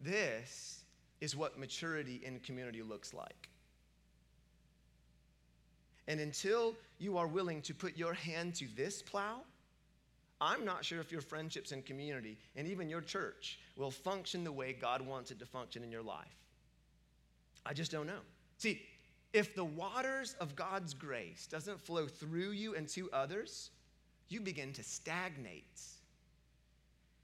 [0.00, 0.82] This
[1.20, 3.48] is what maturity in community looks like.
[6.08, 9.40] And until you are willing to put your hand to this plow,
[10.40, 14.50] I'm not sure if your friendships and community and even your church will function the
[14.50, 16.26] way God wants it to function in your life.
[17.64, 18.18] I just don't know.
[18.58, 18.82] See,
[19.32, 23.70] if the waters of God's grace doesn't flow through you and to others,
[24.28, 25.80] you begin to stagnate.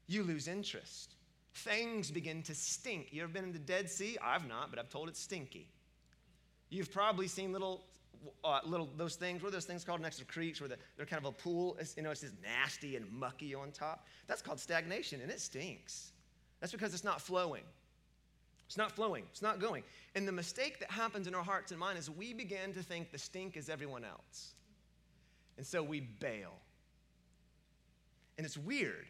[0.06, 1.16] You lose interest.
[1.54, 3.08] Things begin to stink.
[3.12, 4.16] You ever been in the Dead Sea?
[4.22, 5.68] I've not, but I've told it's stinky.
[6.70, 7.84] You've probably seen little,
[8.44, 9.42] uh, little those things.
[9.42, 11.76] What are those things called next to creeks where the, they're kind of a pool?
[11.78, 14.06] It's, you know, it's just nasty and mucky on top.
[14.26, 16.12] That's called stagnation, and it stinks.
[16.60, 17.64] That's because it's not flowing.
[18.68, 19.82] It's not flowing, it's not going.
[20.14, 23.10] And the mistake that happens in our hearts and minds is we begin to think
[23.10, 24.52] the stink is everyone else.
[25.56, 26.52] And so we bail.
[28.36, 29.06] And it's weird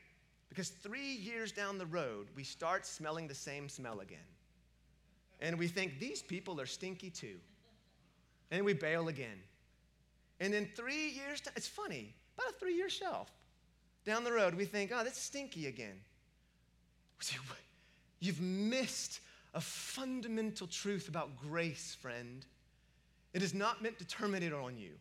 [0.49, 4.19] because three years down the road, we start smelling the same smell again.
[5.41, 7.39] And we think these people are stinky too.
[8.53, 9.41] And we bail again.
[10.39, 13.29] And then three years, it's funny, about a three year shelf.
[14.05, 16.01] Down the road, we think, oh, that's stinky again.
[18.21, 19.21] You've missed
[19.55, 22.45] a fundamental truth about grace, friend.
[23.35, 24.93] It is not meant to terminate on you.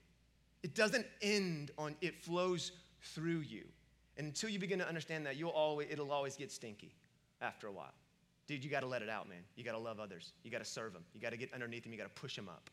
[0.64, 3.64] It doesn't end on it flows through you.
[4.18, 6.94] And until you begin to understand that, you'll always it'll always get stinky
[7.42, 7.94] after a while.
[8.48, 9.44] Dude, you got to let it out, man.
[9.56, 10.32] You got to love others.
[10.44, 11.04] You got to serve them.
[11.14, 11.92] You got to get underneath them.
[11.92, 12.70] You got to push them up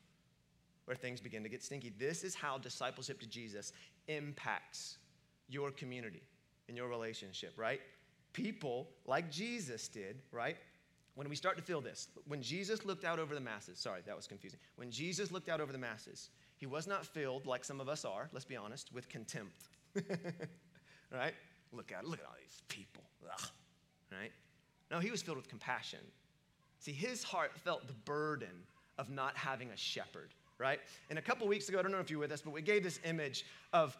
[0.84, 1.92] where things begin to get stinky.
[1.98, 3.72] This is how discipleship to Jesus
[4.08, 4.98] impacts
[5.48, 6.22] your community
[6.68, 7.80] and your relationship, right?
[8.32, 10.56] People like Jesus did, right?
[11.14, 14.16] When we start to feel this, when Jesus looked out over the masses, sorry, that
[14.16, 14.58] was confusing.
[14.76, 18.04] When Jesus looked out over the masses, he was not filled, like some of us
[18.04, 19.68] are, let's be honest, with contempt.
[21.12, 21.34] right?
[21.72, 23.04] Look at look at all these people.
[23.30, 23.48] Ugh.
[24.10, 24.32] Right?
[24.90, 26.00] No, he was filled with compassion.
[26.78, 28.62] See, his heart felt the burden
[28.98, 30.80] of not having a shepherd, right?
[31.10, 32.62] And a couple weeks ago, I don't know if you were with us, but we
[32.62, 33.96] gave this image of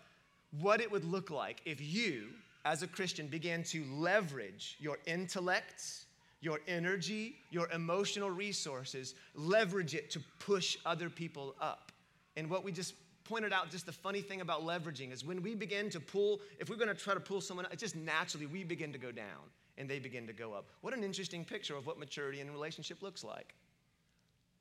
[0.61, 2.29] what it would look like if you,
[2.65, 6.04] as a Christian, began to leverage your intellect
[6.45, 11.91] your energy, your emotional resources, leverage it to push other people up.
[12.37, 15.55] And what we just pointed out, just the funny thing about leveraging is when we
[15.55, 18.63] begin to pull, if we're gonna try to pull someone, up, it just naturally we
[18.63, 20.67] begin to go down and they begin to go up.
[20.83, 23.55] What an interesting picture of what maturity in a relationship looks like.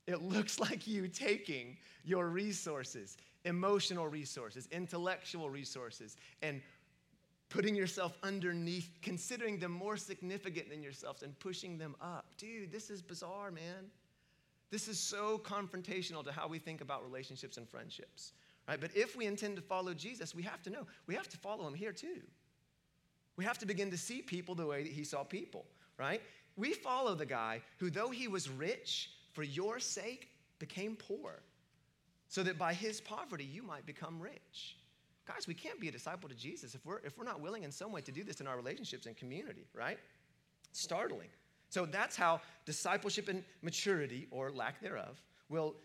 [0.08, 6.62] It looks like you taking your resources, emotional resources, intellectual resources, and
[7.54, 12.26] putting yourself underneath, considering them more significant than yourselves, and pushing them up.
[12.38, 13.92] Dude, this is bizarre, man.
[14.72, 18.34] This is so confrontational to how we think about relationships and friendships.
[18.68, 18.82] Right?
[18.82, 21.68] But if we intend to follow Jesus, we have to know we have to follow
[21.68, 22.22] him here too.
[23.36, 25.66] We have to begin to see people the way that he saw people,
[26.00, 26.22] right?
[26.56, 31.42] We follow the guy who, though he was rich, for your sake became poor
[32.28, 34.78] so that by his poverty you might become rich.
[35.26, 37.72] Guys, we can't be a disciple to Jesus if we're, if we're not willing in
[37.72, 39.98] some way to do this in our relationships and community, right?
[40.74, 41.30] Startling.
[41.70, 45.76] So that's how discipleship and maturity, or lack thereof, will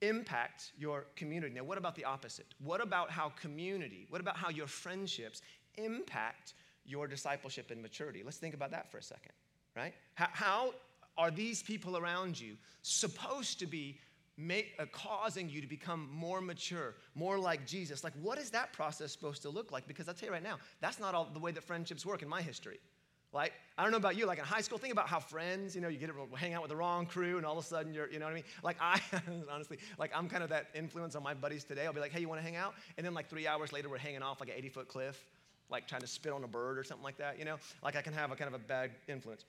[0.00, 1.54] impact your community.
[1.54, 2.46] Now, what about the opposite?
[2.62, 5.42] What about how community, what about how your friendships
[5.76, 8.22] impact your discipleship and maturity?
[8.24, 9.32] Let's think about that for a second,
[9.76, 9.94] right?
[10.14, 10.74] How, how
[11.16, 13.98] are these people around you supposed to be
[14.38, 18.04] make, uh, causing you to become more mature, more like Jesus?
[18.04, 19.86] Like, what is that process supposed to look like?
[19.86, 22.28] Because I'll tell you right now, that's not all the way that friendships work in
[22.28, 22.78] my history.
[23.32, 25.82] Like, I don't know about you, like in high school, think about how friends, you
[25.82, 27.92] know, you get to hang out with the wrong crew and all of a sudden
[27.92, 28.44] you're, you know what I mean?
[28.62, 29.00] Like, I,
[29.52, 31.84] honestly, like I'm kind of that influence on my buddies today.
[31.84, 32.74] I'll be like, hey, you want to hang out?
[32.96, 35.22] And then like three hours later, we're hanging off like an 80 foot cliff,
[35.68, 37.56] like trying to spit on a bird or something like that, you know?
[37.82, 39.44] Like I can have a kind of a bad influence.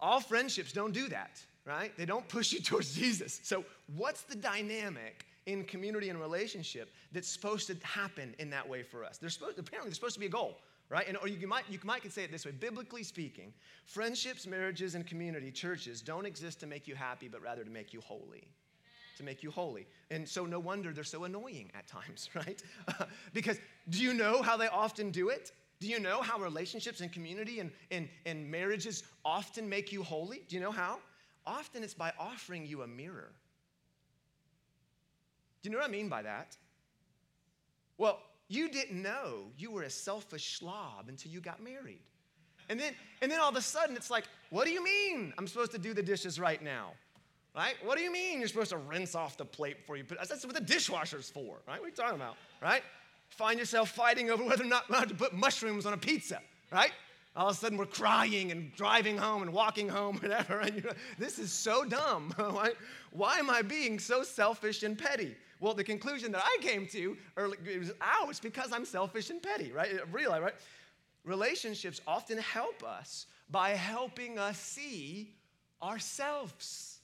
[0.00, 1.96] All friendships don't do that, right?
[1.96, 3.40] They don't push you towards Jesus.
[3.42, 3.64] So,
[3.96, 9.04] what's the dynamic in community and relationship that's supposed to happen in that way for
[9.04, 9.18] us?
[9.18, 10.58] There's supposed, apparently, there's supposed to be a goal
[10.90, 11.06] right?
[11.06, 13.54] And, or you might, you might could say it this way biblically speaking,
[13.86, 17.94] friendships, marriages, and community, churches, don't exist to make you happy, but rather to make
[17.94, 18.48] you holy.
[19.16, 19.86] To make you holy.
[20.10, 22.60] And so, no wonder they're so annoying at times, right?
[23.32, 25.52] because do you know how they often do it?
[25.78, 30.42] Do you know how relationships and community and, and, and marriages often make you holy?
[30.48, 30.98] Do you know how?
[31.46, 33.32] Often it's by offering you a mirror.
[35.62, 36.56] Do you know what I mean by that?
[37.98, 42.00] Well, you didn't know you were a selfish slob until you got married.
[42.68, 45.46] And then, and then all of a sudden, it's like, what do you mean I'm
[45.46, 46.92] supposed to do the dishes right now?
[47.54, 47.74] Right?
[47.84, 50.44] What do you mean you're supposed to rinse off the plate before you put That's
[50.44, 51.80] what the dishwasher's for, right?
[51.80, 52.82] What are you talking about, right?
[53.28, 56.40] Find yourself fighting over whether or not allowed to put mushrooms on a pizza,
[56.72, 56.92] right?
[57.36, 60.60] All of a sudden, we're crying and driving home and walking home, whatever.
[60.60, 62.34] And you know, this is so dumb.
[62.38, 62.72] Why,
[63.12, 65.34] why am I being so selfish and petty?
[65.60, 69.30] Well, the conclusion that I came to early, it was, ow, it's because I'm selfish
[69.30, 70.00] and petty, right?
[70.00, 70.54] Uh, Realize, right?
[71.24, 75.34] Relationships often help us by helping us see
[75.82, 77.00] ourselves.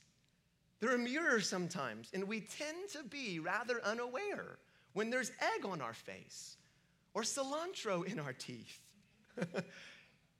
[0.81, 4.59] They're a mirror sometimes, and we tend to be rather unaware
[4.93, 6.57] when there's egg on our face
[7.15, 8.81] or cilantro in our teeth,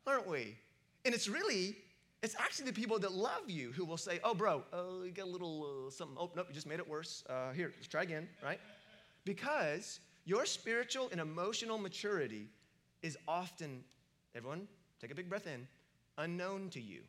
[0.07, 0.57] aren't we?
[1.05, 1.77] And it's really
[2.23, 5.27] it's actually the people that love you who will say, oh, bro, oh, you got
[5.27, 6.17] a little uh, something.
[6.19, 7.23] Oh, nope, you just made it worse.
[7.29, 8.59] Uh, here, let's try again, right?
[9.25, 12.49] Because your spiritual and emotional maturity
[13.03, 13.85] is often,
[14.35, 14.67] everyone,
[15.01, 15.69] take a big breath in,
[16.19, 17.03] unknown to you.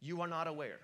[0.00, 0.80] You are not aware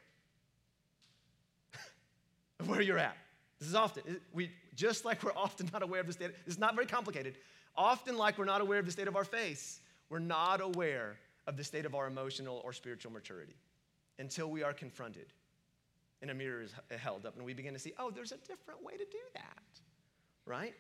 [2.60, 3.16] of where you're at.
[3.58, 6.74] This is often, we, just like we're often not aware of the state, it's not
[6.74, 7.38] very complicated.
[7.76, 11.16] Often, like we're not aware of the state of our face, we're not aware
[11.46, 13.56] of the state of our emotional or spiritual maturity
[14.18, 15.32] until we are confronted
[16.20, 18.38] and a mirror is uh, held up and we begin to see, oh, there's a
[18.38, 19.80] different way to do that,
[20.46, 20.74] right?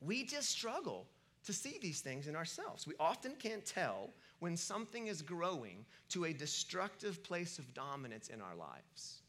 [0.00, 1.06] We just struggle
[1.44, 2.86] to see these things in ourselves.
[2.86, 8.40] We often can't tell when something is growing to a destructive place of dominance in
[8.40, 9.20] our lives.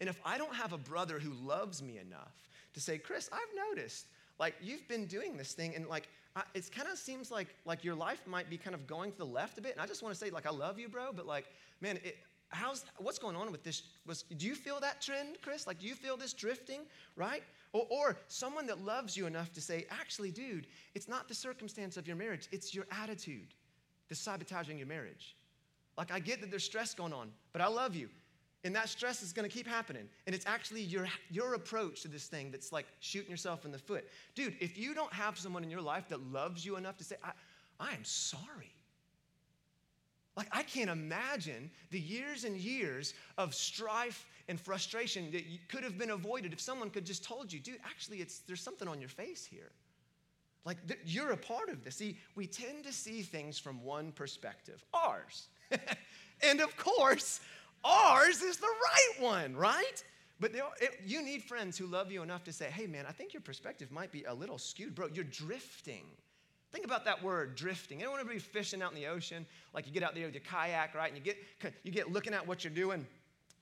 [0.00, 2.34] And if I don't have a brother who loves me enough
[2.74, 4.06] to say, Chris, I've noticed,
[4.38, 6.08] like, you've been doing this thing, and like,
[6.54, 9.26] it kind of seems like like your life might be kind of going to the
[9.26, 9.72] left a bit.
[9.72, 11.46] And I just want to say, like, I love you, bro, but like,
[11.80, 12.16] man, it,
[12.48, 13.82] how's what's going on with this?
[14.06, 15.66] Was do you feel that trend, Chris?
[15.66, 16.80] Like, do you feel this drifting,
[17.16, 17.42] right?
[17.72, 21.96] Or, or someone that loves you enough to say, actually, dude, it's not the circumstance
[21.96, 23.54] of your marriage, it's your attitude
[24.08, 25.36] that's sabotaging your marriage.
[25.96, 28.08] Like, I get that there's stress going on, but I love you.
[28.64, 30.08] And that stress is to keep happening.
[30.26, 33.78] And it's actually your, your approach to this thing that's like shooting yourself in the
[33.78, 34.08] foot.
[34.34, 37.16] Dude, if you don't have someone in your life that loves you enough to say,
[37.24, 37.32] I,
[37.80, 38.72] I am sorry.
[40.36, 45.98] Like, I can't imagine the years and years of strife and frustration that could have
[45.98, 49.10] been avoided if someone could just told you, dude, actually, it's, there's something on your
[49.10, 49.72] face here.
[50.64, 51.96] Like, th- you're a part of this.
[51.96, 55.48] See, we tend to see things from one perspective, ours.
[56.42, 57.40] and of course,
[57.84, 60.04] Ours is the right one, right?
[60.40, 63.32] But it, you need friends who love you enough to say, hey, man, I think
[63.32, 64.94] your perspective might be a little skewed.
[64.94, 66.04] Bro, you're drifting.
[66.72, 68.00] Think about that word, drifting.
[68.00, 69.46] You don't want to be fishing out in the ocean?
[69.74, 71.12] Like you get out there with your kayak, right?
[71.12, 71.36] And you get,
[71.84, 73.06] you get looking at what you're doing.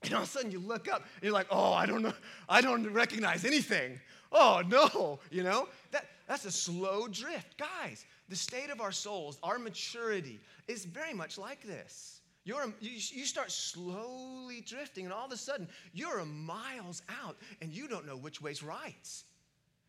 [0.03, 2.13] And all of a sudden you look up and you're like, oh, I don't know,
[2.49, 3.99] I don't recognize anything.
[4.31, 5.67] Oh no, you know?
[5.91, 7.57] That, that's a slow drift.
[7.57, 12.20] Guys, the state of our souls, our maturity is very much like this.
[12.43, 17.71] You're, you, you start slowly drifting, and all of a sudden, you're miles out and
[17.71, 19.07] you don't know which way's right.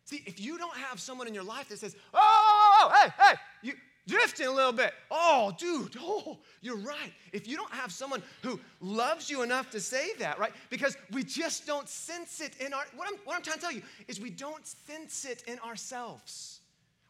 [0.05, 3.01] See, if you don't have someone in your life that says, oh, oh, oh, oh,
[3.01, 3.73] hey, hey, you,
[4.07, 4.93] drifting a little bit.
[5.09, 7.13] Oh, dude, oh, you're right.
[7.31, 10.51] If you don't have someone who loves you enough to say that, right?
[10.69, 13.71] Because we just don't sense it in our, what I'm, what I'm trying to tell
[13.71, 16.59] you is we don't sense it in ourselves.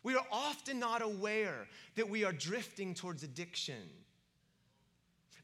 [0.04, 3.82] We are often not aware that we are drifting towards addiction,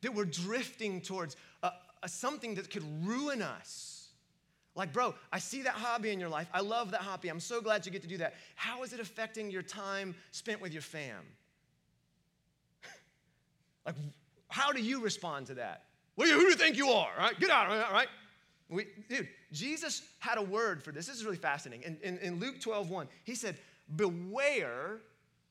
[0.01, 1.71] that we're drifting towards a,
[2.03, 4.07] a, something that could ruin us.
[4.75, 6.47] Like, bro, I see that hobby in your life.
[6.53, 7.29] I love that hobby.
[7.29, 8.35] I'm so glad you get to do that.
[8.55, 11.23] How is it affecting your time spent with your fam?
[13.85, 13.95] like,
[14.47, 15.83] how do you respond to that?
[16.15, 17.11] Well, who do you think you are?
[17.17, 17.37] Right?
[17.39, 18.07] Get out of it, right?
[18.69, 21.07] We, dude, Jesus had a word for this.
[21.07, 21.83] This is really fascinating.
[21.83, 23.57] In, in, in Luke 12, 1, he said,
[23.95, 25.01] Beware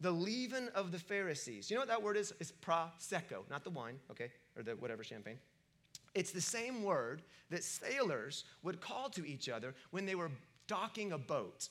[0.01, 1.70] the leaven of the Pharisees.
[1.70, 2.32] You know what that word is?
[2.40, 5.38] It's prosecco, not the wine, okay, or the whatever champagne.
[6.14, 10.30] It's the same word that sailors would call to each other when they were
[10.66, 11.68] docking a boat.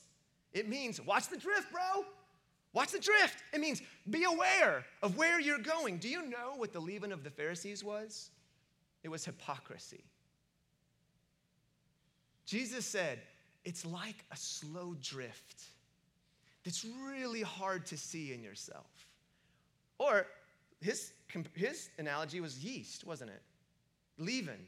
[0.54, 2.06] It means, watch the drift, bro.
[2.74, 3.44] Watch the drift.
[3.54, 5.98] It means be aware of where you're going.
[5.98, 8.30] Do you know what the leaven of the Pharisees was?
[9.04, 10.04] It was hypocrisy.
[12.46, 13.20] Jesus said,
[13.66, 15.66] it's like a slow drift
[16.68, 19.08] that's really hard to see in yourself.
[20.00, 20.28] Or
[20.82, 21.14] his,
[21.54, 23.42] his analogy was yeast, wasn't it?
[24.18, 24.60] leaven.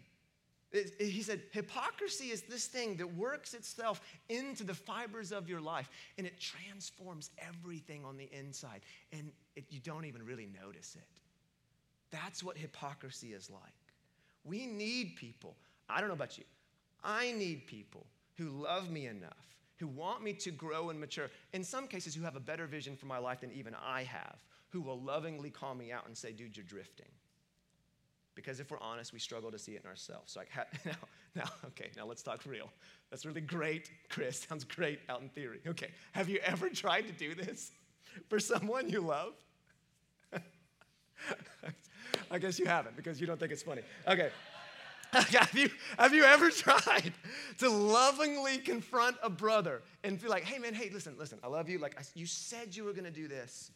[0.71, 5.49] It, it, he said, hypocrisy is this thing that works itself into the fibers of
[5.49, 8.81] your life and it transforms everything on the inside,
[9.11, 11.07] and it, you don't even really notice it.
[12.11, 13.61] That's what hypocrisy is like.
[14.45, 15.55] We need people.
[15.89, 16.43] I don't know about you.
[17.03, 18.05] I need people
[18.37, 19.33] who love me enough,
[19.79, 22.95] who want me to grow and mature, in some cases, who have a better vision
[22.95, 26.31] for my life than even I have, who will lovingly call me out and say,
[26.31, 27.07] dude, you're drifting.
[28.35, 30.33] Because if we're honest, we struggle to see it in ourselves.
[30.33, 30.49] So, like,
[30.85, 30.91] now,
[31.35, 32.69] now, okay, now let's talk real.
[33.09, 34.45] That's really great, Chris.
[34.49, 35.59] Sounds great out in theory.
[35.65, 37.71] Okay, have you ever tried to do this
[38.29, 39.33] for someone you love?
[42.31, 43.81] I guess you haven't because you don't think it's funny.
[44.07, 44.29] Okay.
[45.13, 47.13] have, you, have you ever tried
[47.59, 51.69] to lovingly confront a brother and feel like, hey man, hey, listen, listen, I love
[51.69, 51.79] you.
[51.79, 53.71] Like, I, you said you were gonna do this,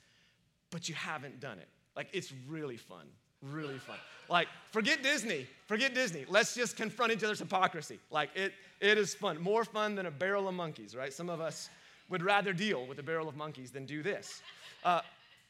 [0.70, 1.68] but you haven't done it.
[1.96, 3.08] Like, it's really fun
[3.52, 3.98] really fun.
[4.30, 5.48] Like, forget Disney.
[5.66, 6.26] Forget Disney.
[6.28, 8.00] Let's just confront each other's hypocrisy.
[8.10, 9.42] Like, it, it is fun.
[9.42, 11.12] More fun than a barrel of monkeys, right?
[11.12, 11.70] Some of us
[12.10, 14.42] would rather deal with a barrel of monkeys than do this.
[14.84, 15.02] Uh,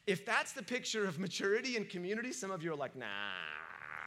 [0.08, 3.06] if that's the picture of maturity and community, some of you are like, nah,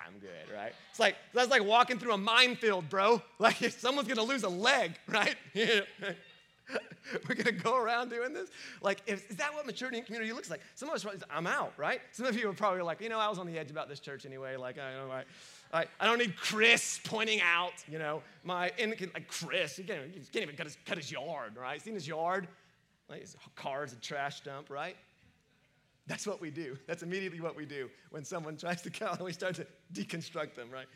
[0.07, 0.73] I'm good, right?
[0.91, 3.23] It's like, that's like walking through a minefield, bro.
[3.39, 5.37] Like, if someone's gonna lose a leg, right?
[5.55, 8.49] We're gonna go around doing this?
[8.83, 10.61] Like, if, is that what maturity in community looks like?
[10.75, 12.01] Some of us, I'm out, right?
[12.13, 14.01] Some of you are probably like, you know, I was on the edge about this
[14.01, 14.57] church anyway.
[14.57, 15.15] Like, I don't know,
[15.73, 20.43] I, I, don't need Chris pointing out, you know, my, like Chris, he can't, can't
[20.43, 21.81] even cut his, cut his yard, right?
[21.81, 22.49] Seen his yard?
[23.09, 24.97] Like, his car's a trash dump, right?
[26.07, 26.79] That's what we do.
[26.87, 30.55] That's immediately what we do when someone tries to come and we start to deconstruct
[30.55, 30.87] them, right?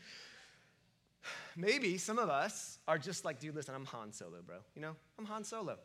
[1.55, 4.57] Maybe some of us are just like, dude, listen, I'm Han Solo, bro.
[4.75, 5.77] You know, I'm Han Solo.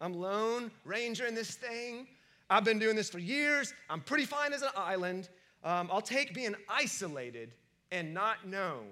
[0.00, 2.06] I'm lone ranger in this thing.
[2.48, 3.74] I've been doing this for years.
[3.90, 5.28] I'm pretty fine as an island.
[5.64, 7.52] Um, I'll take being isolated
[7.90, 8.86] and not known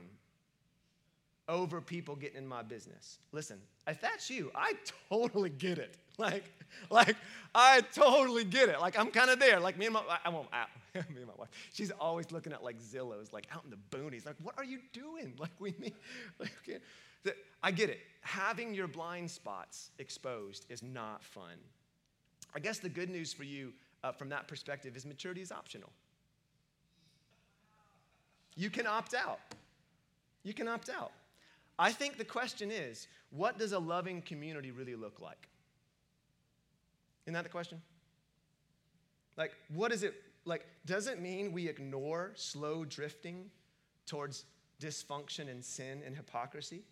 [1.48, 3.18] over people getting in my business.
[3.32, 4.74] Listen, if that's you, I
[5.10, 5.98] totally get it.
[6.18, 6.44] Like,
[6.90, 7.16] like
[7.54, 8.80] I totally get it.
[8.80, 9.58] Like I'm kind of there.
[9.58, 10.46] Like me and my, I won't.
[10.52, 11.48] I, me and my wife.
[11.72, 14.24] She's always looking at like Zillows, like out in the boonies.
[14.24, 15.34] Like, what are you doing?
[15.38, 15.94] Like we need.
[16.38, 16.52] Like.
[17.62, 18.00] I get it.
[18.20, 21.56] Having your blind spots exposed is not fun.
[22.54, 25.90] I guess the good news for you uh, from that perspective is maturity is optional.
[28.54, 29.40] You can opt out.
[30.42, 31.12] You can opt out.
[31.78, 35.48] I think the question is what does a loving community really look like?
[37.26, 37.80] Isn't that the question?
[39.36, 40.14] Like, what is it
[40.44, 40.66] like?
[40.86, 43.50] Does it mean we ignore slow drifting
[44.06, 44.44] towards
[44.80, 46.82] dysfunction and sin and hypocrisy?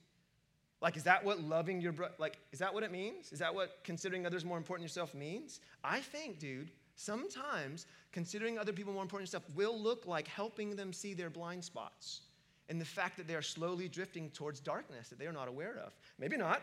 [0.81, 3.31] Like, is that what loving your brother, like, is that what it means?
[3.31, 5.61] Is that what considering others more important than yourself means?
[5.85, 10.75] I think, dude, sometimes considering other people more important than yourself will look like helping
[10.75, 12.23] them see their blind spots
[12.69, 15.79] and the fact that they are slowly drifting towards darkness that they are not aware
[15.79, 15.93] of.
[16.19, 16.63] Maybe not.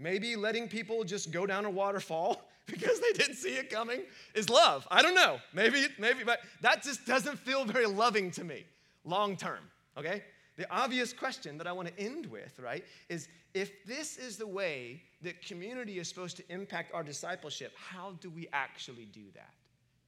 [0.00, 4.00] Maybe letting people just go down a waterfall because they didn't see it coming
[4.34, 4.88] is love.
[4.90, 5.38] I don't know.
[5.52, 8.64] Maybe, maybe, but that just doesn't feel very loving to me
[9.04, 9.60] long term,
[9.98, 10.22] okay?
[10.56, 14.46] The obvious question that I want to end with, right, is if this is the
[14.46, 19.52] way that community is supposed to impact our discipleship, how do we actually do that?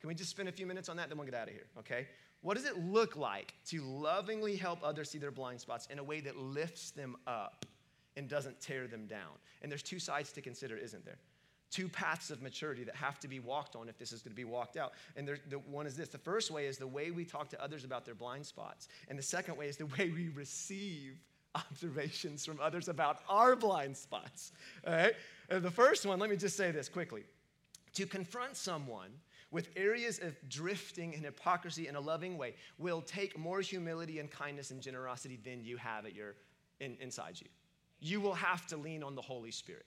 [0.01, 1.67] Can we just spend a few minutes on that, then we'll get out of here,
[1.79, 2.09] okay?
[2.41, 6.05] What does it look like to lovingly help others see their blind spots in a
[6.05, 7.67] way that lifts them up
[8.17, 9.39] and doesn't tear them down?
[9.63, 11.19] And there's two sides to consider, isn't there?
[11.73, 14.37] two paths of maturity that have to be walked on if this is going to
[14.37, 14.93] be walked out.
[15.17, 17.83] And the one is this the first way is the way we talk to others
[17.83, 21.19] about their blind spots, and the second way is the way we receive
[21.55, 24.53] observations from others about our blind spots.
[24.87, 25.15] All right?
[25.49, 27.25] And the first one, let me just say this quickly.
[27.95, 29.11] To confront someone
[29.51, 34.31] with areas of drifting and hypocrisy in a loving way will take more humility and
[34.31, 36.37] kindness and generosity than you have at your
[36.81, 37.49] in, inside you.
[38.03, 39.87] You will have to lean on the Holy Spirit.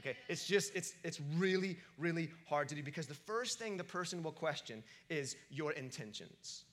[0.00, 3.84] Okay, it's just, it's, it's really, really hard to do because the first thing the
[3.84, 6.64] person will question is your intentions.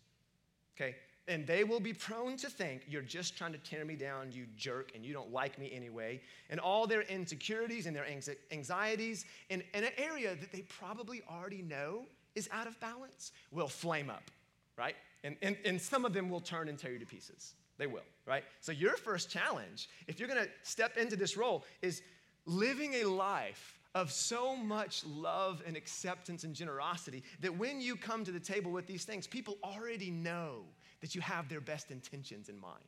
[0.76, 0.96] Okay,
[1.28, 4.48] and they will be prone to think you're just trying to tear me down, you
[4.58, 6.20] jerk, and you don't like me anyway.
[6.50, 8.08] And all their insecurities and their
[8.52, 13.68] anxieties in, in an area that they probably already know is out of balance will
[13.68, 14.32] flame up,
[14.78, 14.96] right?
[15.24, 17.54] And, and, and some of them will turn and tear you to pieces.
[17.78, 18.44] They will, right?
[18.60, 22.02] So, your first challenge, if you're gonna step into this role, is
[22.46, 28.24] living a life of so much love and acceptance and generosity that when you come
[28.24, 30.64] to the table with these things, people already know
[31.02, 32.84] that you have their best intentions in mind.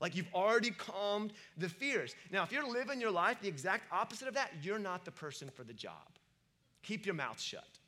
[0.00, 2.14] Like you've already calmed the fears.
[2.30, 5.48] Now, if you're living your life the exact opposite of that, you're not the person
[5.48, 6.18] for the job.
[6.82, 7.78] Keep your mouth shut.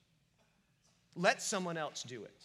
[1.14, 2.44] Let someone else do it.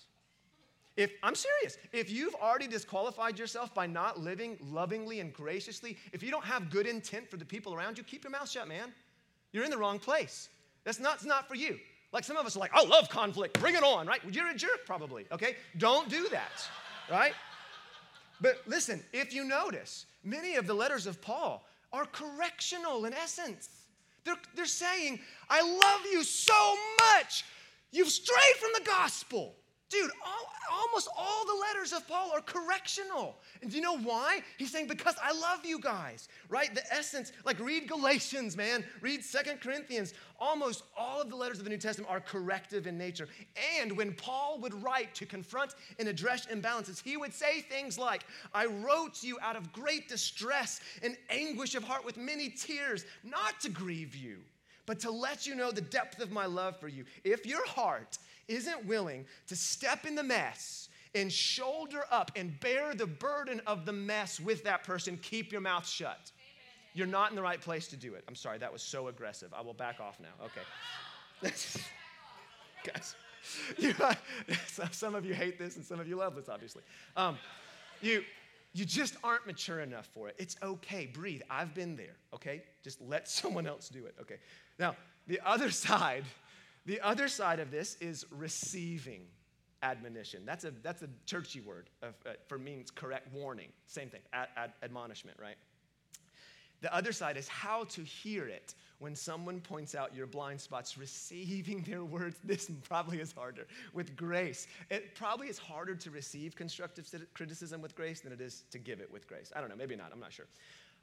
[0.95, 6.21] If I'm serious, if you've already disqualified yourself by not living lovingly and graciously, if
[6.21, 8.93] you don't have good intent for the people around you, keep your mouth shut, man.
[9.51, 10.49] You're in the wrong place.
[10.83, 11.79] That's not, it's not for you.
[12.11, 14.21] Like some of us are like, I love conflict, bring it on, right?
[14.31, 15.55] You're a jerk, probably, okay?
[15.79, 16.51] Don't do that,
[17.09, 17.33] right?
[18.39, 23.69] But listen, if you notice, many of the letters of Paul are correctional in essence.
[24.25, 25.19] They're, they're saying,
[25.49, 27.45] I love you so much.
[27.91, 29.55] You've strayed from the gospel.
[29.93, 33.37] Dude, all, almost all the letters of Paul are correctional.
[33.61, 34.41] And do you know why?
[34.57, 36.73] He's saying, because I love you guys, right?
[36.73, 40.15] The essence, like read Galatians, man, read Second Corinthians.
[40.39, 43.27] Almost all of the letters of the New Testament are corrective in nature.
[43.79, 48.25] And when Paul would write to confront and address imbalances, he would say things like,
[48.51, 53.05] I wrote to you out of great distress and anguish of heart with many tears,
[53.23, 54.39] not to grieve you,
[54.87, 57.05] but to let you know the depth of my love for you.
[57.23, 58.17] If your heart
[58.53, 63.85] isn't willing to step in the mess and shoulder up and bear the burden of
[63.85, 66.31] the mess with that person, keep your mouth shut.
[66.35, 66.91] Amen.
[66.93, 68.23] You're not in the right place to do it.
[68.27, 69.53] I'm sorry, that was so aggressive.
[69.53, 70.45] I will back off now.
[70.45, 70.61] Okay.
[72.93, 73.15] Guys,
[73.77, 73.93] you,
[74.91, 76.83] some of you hate this and some of you love this, obviously.
[77.15, 77.37] Um,
[78.01, 78.23] you,
[78.73, 80.35] you just aren't mature enough for it.
[80.37, 81.05] It's okay.
[81.05, 81.41] Breathe.
[81.49, 82.63] I've been there, okay?
[82.83, 84.37] Just let someone else do it, okay?
[84.79, 84.95] Now,
[85.27, 86.25] the other side
[86.85, 89.21] the other side of this is receiving
[89.81, 90.43] admonition.
[90.45, 93.69] That's a, that's a churchy word of, uh, for means correct warning.
[93.85, 95.57] Same thing, ad, ad, admonishment, right?
[96.81, 100.97] The other side is how to hear it when someone points out your blind spots,
[100.97, 102.35] receiving their words.
[102.43, 104.67] This probably is harder with grace.
[104.89, 108.99] It probably is harder to receive constructive criticism with grace than it is to give
[108.99, 109.51] it with grace.
[109.55, 110.47] I don't know, maybe not, I'm not sure.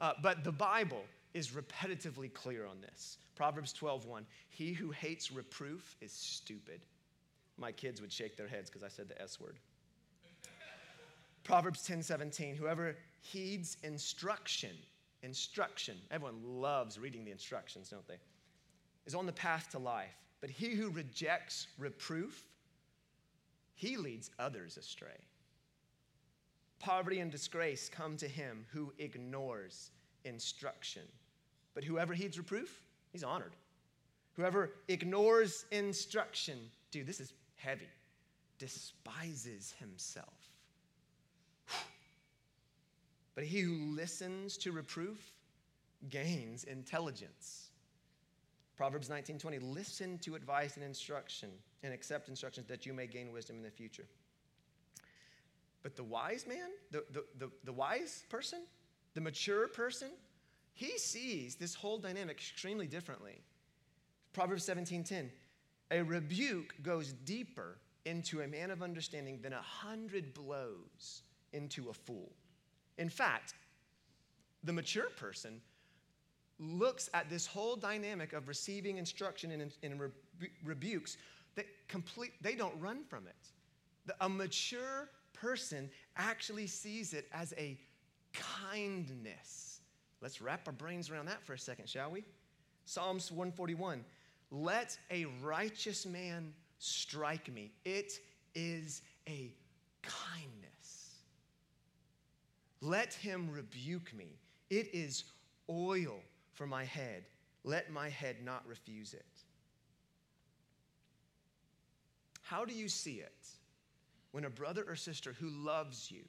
[0.01, 3.18] Uh, but the Bible is repetitively clear on this.
[3.36, 6.80] Proverbs 12:1, he who hates reproof is stupid.
[7.57, 9.59] My kids would shake their heads because I said the S word.
[11.44, 14.76] Proverbs 10:17, whoever heeds instruction,
[15.22, 18.18] instruction, everyone loves reading the instructions, don't they?
[19.07, 20.16] Is on the path to life.
[20.40, 22.44] But he who rejects reproof,
[23.74, 25.18] he leads others astray.
[26.81, 29.91] Poverty and disgrace come to him who ignores
[30.24, 31.03] instruction.
[31.74, 33.55] But whoever heeds reproof, he's honored.
[34.33, 36.59] Whoever ignores instruction,
[36.91, 37.89] dude, this is heavy,
[38.59, 40.35] despises himself.
[43.37, 45.33] But he who listens to reproof
[46.09, 47.68] gains intelligence.
[48.76, 51.51] Proverbs 19:20 listen to advice and instruction
[51.83, 54.07] and accept instructions that you may gain wisdom in the future.
[55.83, 58.61] But the wise man, the, the, the, the wise person,
[59.14, 60.11] the mature person,
[60.74, 63.41] he sees this whole dynamic extremely differently.
[64.33, 65.31] Proverbs 17:10,
[65.91, 71.22] a rebuke goes deeper into a man of understanding than a hundred blows
[71.53, 72.33] into a fool.
[72.99, 73.55] In fact,
[74.64, 75.61] the mature person
[76.59, 81.16] looks at this whole dynamic of receiving instruction and, and rebu- rebukes
[81.57, 83.49] that complete they don't run from it.
[84.07, 85.09] The, a mature
[85.41, 87.78] person actually sees it as a
[88.32, 89.80] kindness.
[90.20, 92.24] Let's wrap our brains around that for a second, shall we?
[92.84, 94.05] Psalms 141
[94.51, 97.72] Let a righteous man strike me.
[97.84, 98.12] It
[98.55, 99.53] is a
[100.03, 101.16] kindness.
[102.80, 104.38] Let him rebuke me.
[104.70, 105.24] It is
[105.68, 106.20] oil
[106.53, 107.24] for my head.
[107.62, 109.26] let my head not refuse it.
[112.43, 113.60] How do you see it
[114.33, 116.22] when a brother or sister who loves you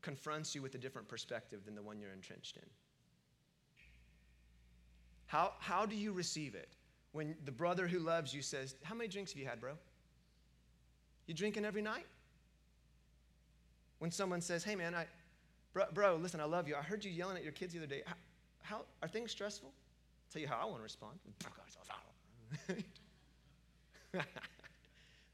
[0.00, 2.62] confronts you with a different perspective than the one you're entrenched in?
[5.26, 6.68] How, how do you receive it
[7.12, 9.72] when the brother who loves you says, How many drinks have you had, bro?
[11.26, 12.06] You drinking every night?
[13.98, 15.06] When someone says, Hey, man, I,
[15.72, 16.74] bro, bro, listen, I love you.
[16.74, 18.02] I heard you yelling at your kids the other day.
[18.04, 18.14] How,
[18.60, 19.68] how are things stressful?
[19.68, 21.18] I'll tell you how I want to respond.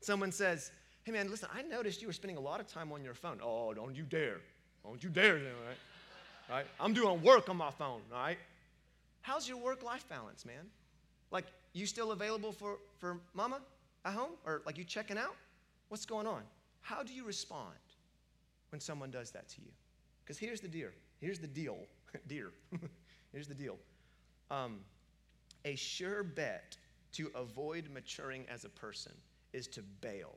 [0.00, 0.70] Someone says,
[1.08, 3.38] Hey man, listen, I noticed you were spending a lot of time on your phone.
[3.42, 4.40] Oh, don't you dare.
[4.84, 5.78] Don't you dare, right?
[6.50, 6.66] right?
[6.78, 8.36] I'm doing work on my phone, all right?
[9.22, 10.66] How's your work life balance, man?
[11.30, 13.62] Like, you still available for, for mama
[14.04, 14.32] at home?
[14.44, 15.34] Or like you checking out?
[15.88, 16.42] What's going on?
[16.82, 17.72] How do you respond
[18.68, 19.70] when someone does that to you?
[20.22, 20.90] Because here's the deal.
[21.22, 21.78] Here's the deal.
[22.26, 22.50] dear.
[23.32, 23.78] here's the deal.
[24.50, 24.80] Um,
[25.64, 26.76] a sure bet
[27.12, 29.12] to avoid maturing as a person
[29.54, 30.36] is to bail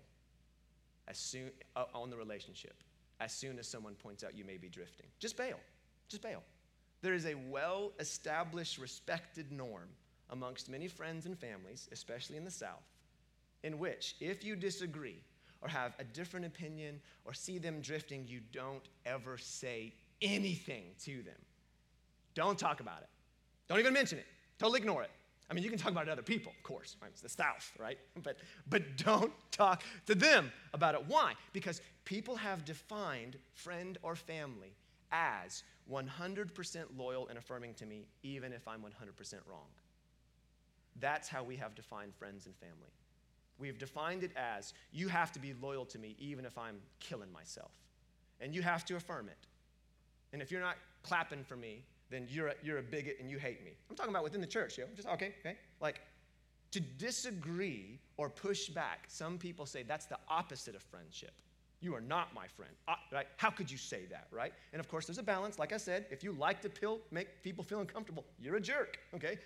[1.07, 2.83] as soon uh, on the relationship
[3.21, 5.05] as soon as someone points out you may be drifting.
[5.19, 5.59] Just bail.
[6.09, 6.43] Just bail.
[7.01, 9.89] There is a well established, respected norm
[10.31, 12.83] amongst many friends and families, especially in the South,
[13.63, 15.23] in which if you disagree
[15.61, 21.21] or have a different opinion or see them drifting, you don't ever say anything to
[21.21, 21.35] them.
[22.33, 23.09] Don't talk about it.
[23.67, 24.25] Don't even mention it.
[24.57, 25.11] Totally ignore it.
[25.51, 26.95] I mean, you can talk about other people, of course.
[27.01, 27.11] Right?
[27.11, 27.97] It's the South, right?
[28.23, 28.37] But,
[28.69, 31.03] but don't talk to them about it.
[31.07, 31.33] Why?
[31.51, 34.73] Because people have defined friend or family
[35.11, 38.85] as 100% loyal and affirming to me, even if I'm 100%
[39.45, 39.67] wrong.
[41.01, 42.93] That's how we have defined friends and family.
[43.59, 47.31] We've defined it as you have to be loyal to me, even if I'm killing
[47.31, 47.71] myself.
[48.39, 49.47] And you have to affirm it.
[50.31, 53.39] And if you're not clapping for me, then you're a, you're a bigot and you
[53.39, 53.71] hate me.
[53.89, 54.85] I'm talking about within the church, yo.
[54.95, 55.57] Just okay, okay.
[55.79, 56.01] Like
[56.71, 61.33] to disagree or push back, some people say that's the opposite of friendship.
[61.79, 62.71] You are not my friend.
[62.87, 63.25] Uh, right?
[63.37, 64.53] How could you say that, right?
[64.71, 65.57] And of course, there's a balance.
[65.57, 68.99] Like I said, if you like to pill, make people feel uncomfortable, you're a jerk,
[69.15, 69.39] okay?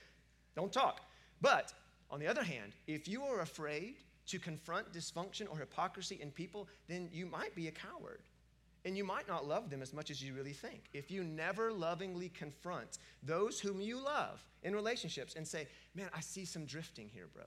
[0.56, 1.02] Don't talk.
[1.42, 1.74] But
[2.12, 3.96] on the other hand, if you are afraid
[4.28, 8.22] to confront dysfunction or hypocrisy in people, then you might be a coward.
[8.86, 10.84] And you might not love them as much as you really think.
[10.94, 16.22] If you never lovingly confront those whom you love in relationships and say, Man, I
[16.22, 17.44] see some drifting here, bro.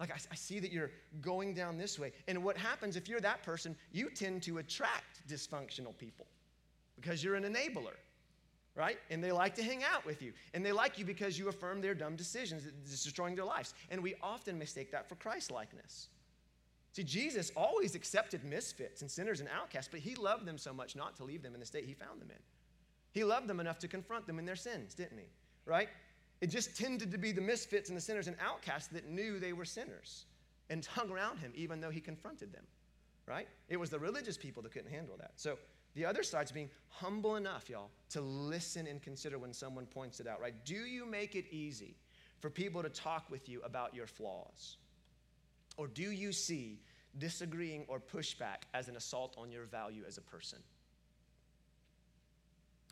[0.00, 0.90] Like, I, I, see that you're
[1.22, 2.12] going down this way.
[2.28, 6.26] And what happens if you're that person, you tend to attract dysfunctional people
[6.96, 7.94] because you're an enabler,
[8.74, 8.98] right?
[9.10, 10.34] And they like to hang out with you.
[10.52, 13.72] And they like you because you affirm their dumb decisions, destroying their lives.
[13.90, 16.08] And we often mistake that for Christ likeness.
[16.96, 20.96] See, Jesus always accepted misfits and sinners and outcasts, but he loved them so much
[20.96, 22.42] not to leave them in the state he found them in.
[23.12, 25.26] He loved them enough to confront them in their sins, didn't he?
[25.66, 25.90] Right?
[26.40, 29.52] It just tended to be the misfits and the sinners and outcasts that knew they
[29.52, 30.24] were sinners
[30.70, 32.64] and hung around him even though he confronted them.
[33.26, 33.46] Right?
[33.68, 35.32] It was the religious people that couldn't handle that.
[35.36, 35.58] So
[35.96, 40.26] the other side's being humble enough, y'all, to listen and consider when someone points it
[40.26, 40.54] out, right?
[40.64, 41.94] Do you make it easy
[42.40, 44.78] for people to talk with you about your flaws?
[45.76, 46.80] Or do you see
[47.18, 50.58] disagreeing or pushback as an assault on your value as a person?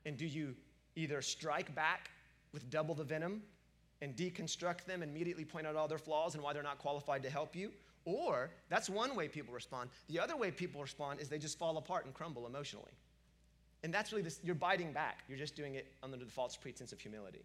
[0.06, 0.54] And do you
[0.96, 2.10] either strike back
[2.52, 3.42] with double the venom
[4.02, 7.22] and deconstruct them and immediately point out all their flaws and why they're not qualified
[7.22, 7.72] to help you?
[8.04, 9.88] Or that's one way people respond.
[10.08, 12.92] The other way people respond is they just fall apart and crumble emotionally.
[13.82, 15.24] And that's really this you're biting back.
[15.28, 17.44] You're just doing it under the false pretense of humility.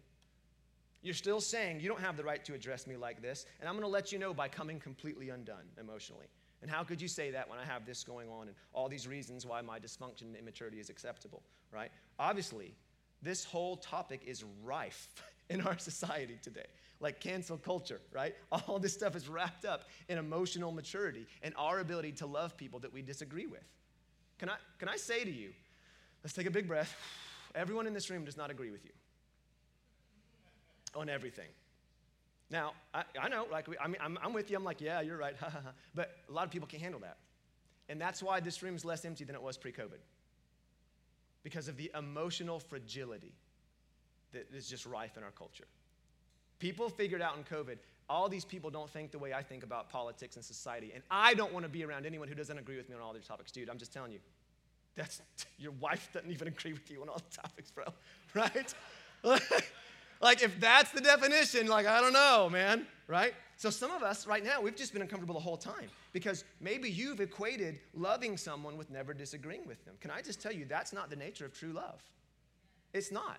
[1.02, 3.74] You're still saying, You don't have the right to address me like this, and I'm
[3.74, 6.26] going to let you know by coming completely undone emotionally.
[6.62, 9.08] And how could you say that when I have this going on and all these
[9.08, 11.42] reasons why my dysfunction and immaturity is acceptable,
[11.72, 11.90] right?
[12.18, 12.74] Obviously,
[13.22, 15.08] this whole topic is rife
[15.50, 16.66] in our society today.
[17.00, 18.34] Like cancel culture, right?
[18.52, 22.78] All this stuff is wrapped up in emotional maturity and our ability to love people
[22.80, 23.64] that we disagree with.
[24.38, 25.50] Can I, can I say to you,
[26.22, 26.94] let's take a big breath.
[27.54, 28.90] Everyone in this room does not agree with you
[30.94, 31.48] on everything.
[32.50, 34.56] Now, I, I know, like, I mean, I'm, I'm, with you.
[34.56, 35.36] I'm like, yeah, you're right.
[35.94, 37.16] but a lot of people can't handle that.
[37.88, 40.00] And that's why this room is less empty than it was pre COVID.
[41.42, 43.32] Because of the emotional fragility
[44.32, 45.64] that is just rife in our culture.
[46.58, 47.78] People figured out in COVID,
[48.08, 50.92] all these people don't think the way I think about politics and society.
[50.94, 53.12] And I don't want to be around anyone who doesn't agree with me on all
[53.12, 53.50] these topics.
[53.52, 54.18] Dude, I'm just telling you.
[54.96, 55.22] That's
[55.58, 57.84] your wife doesn't even agree with you on all the topics, bro.
[58.34, 58.74] Right?
[60.20, 63.32] Like, if that's the definition, like, I don't know, man, right?
[63.56, 66.90] So, some of us right now, we've just been uncomfortable the whole time because maybe
[66.90, 69.94] you've equated loving someone with never disagreeing with them.
[70.00, 72.02] Can I just tell you, that's not the nature of true love?
[72.92, 73.38] It's not.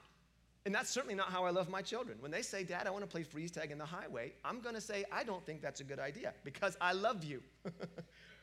[0.65, 2.17] And that's certainly not how I love my children.
[2.19, 4.75] When they say, Dad, I want to play freeze tag in the highway, I'm going
[4.75, 7.41] to say, I don't think that's a good idea because I love you.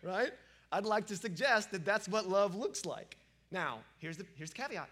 [0.02, 0.32] right?
[0.72, 3.16] I'd like to suggest that that's what love looks like.
[3.50, 4.88] Now, here's the, here's the caveat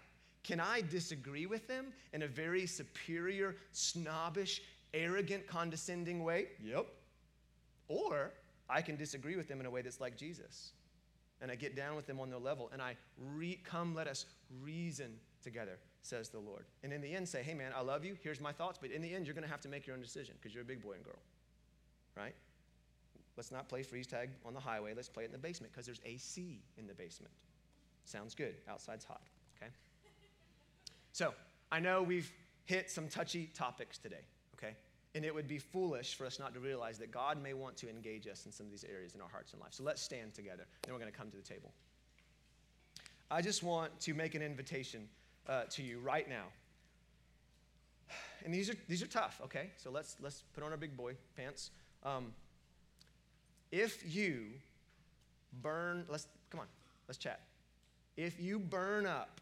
[0.47, 4.61] Can I disagree with them in a very superior, snobbish,
[4.93, 6.47] arrogant, condescending way?
[6.63, 6.87] Yep.
[7.89, 8.31] Or
[8.69, 10.71] I can disagree with them in a way that's like Jesus.
[11.41, 12.95] And I get down with them on their level and I
[13.35, 14.25] re- come, let us
[14.63, 15.11] reason
[15.43, 16.63] together, says the Lord.
[16.81, 18.15] And in the end, say, hey man, I love you.
[18.23, 18.79] Here's my thoughts.
[18.81, 20.63] But in the end, you're going to have to make your own decision because you're
[20.63, 21.19] a big boy and girl.
[22.15, 22.33] Right?
[23.35, 24.93] Let's not play freeze tag on the highway.
[24.95, 27.33] Let's play it in the basement because there's AC in the basement.
[28.05, 28.55] Sounds good.
[28.69, 29.21] Outside's hot.
[29.57, 29.71] Okay?
[31.17, 31.33] So,
[31.71, 32.31] I know we've
[32.65, 34.21] hit some touchy topics today.
[34.53, 34.75] Okay?
[35.15, 37.89] And it would be foolish for us not to realize that God may want to
[37.89, 39.73] engage us in some of these areas in our hearts and life.
[39.73, 40.67] So let's stand together.
[40.83, 41.71] Then we're going to come to the table.
[43.31, 45.09] I just want to make an invitation
[45.49, 46.43] uh, to you right now.
[48.45, 49.71] And these are, these are tough, okay?
[49.77, 51.71] So let's, let's put on our big boy pants.
[52.03, 52.31] Um,
[53.71, 54.49] if you
[55.63, 56.67] burn, let's, come on,
[57.07, 57.39] let's chat.
[58.17, 59.41] If you burn up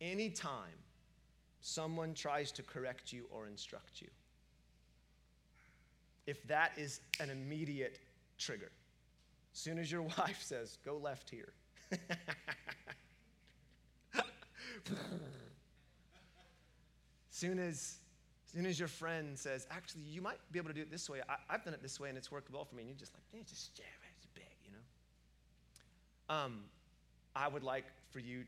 [0.00, 0.78] anytime
[1.60, 4.08] someone tries to correct you or instruct you,
[6.26, 8.00] if that is an immediate
[8.38, 8.70] trigger,
[9.52, 11.52] as soon as your wife says, go left here.
[17.30, 17.98] soon as
[18.52, 21.20] soon as your friend says, actually, you might be able to do it this way.
[21.28, 22.82] I, have done it this way and it's worked well for me.
[22.82, 23.72] And you're just like, it's just
[24.16, 26.34] it's big, you know?
[26.34, 26.60] Um,
[27.34, 28.44] I would like for you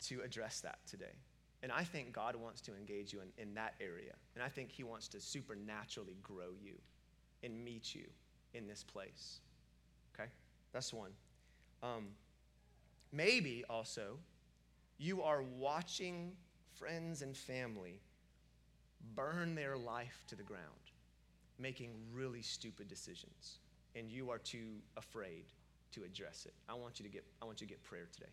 [0.00, 1.16] to address that today.
[1.62, 4.14] And I think God wants to engage you in, in that area.
[4.34, 6.74] And I think He wants to supernaturally grow you
[7.42, 8.06] and meet you
[8.54, 9.40] in this place.
[10.14, 10.28] Okay?
[10.72, 11.10] That's one.
[11.82, 12.08] Um,
[13.12, 14.18] maybe also
[14.98, 16.32] you are watching
[16.74, 18.00] friends and family
[19.14, 20.64] burn their life to the ground,
[21.58, 23.58] making really stupid decisions,
[23.94, 25.44] and you are too afraid
[25.92, 26.54] to address it.
[26.68, 28.30] I want you to get, I want you to get prayer today.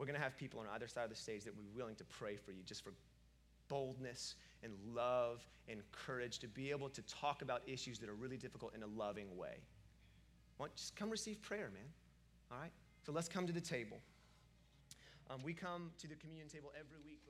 [0.00, 2.04] We're going to have people on either side of the stage that we're willing to
[2.04, 2.94] pray for you just for
[3.68, 8.38] boldness and love and courage to be able to talk about issues that are really
[8.38, 9.58] difficult in a loving way.
[10.56, 11.84] Want, just come receive prayer, man.
[12.50, 12.72] All right?
[13.04, 13.98] So let's come to the table.
[15.28, 17.20] Um, we come to the communion table every week.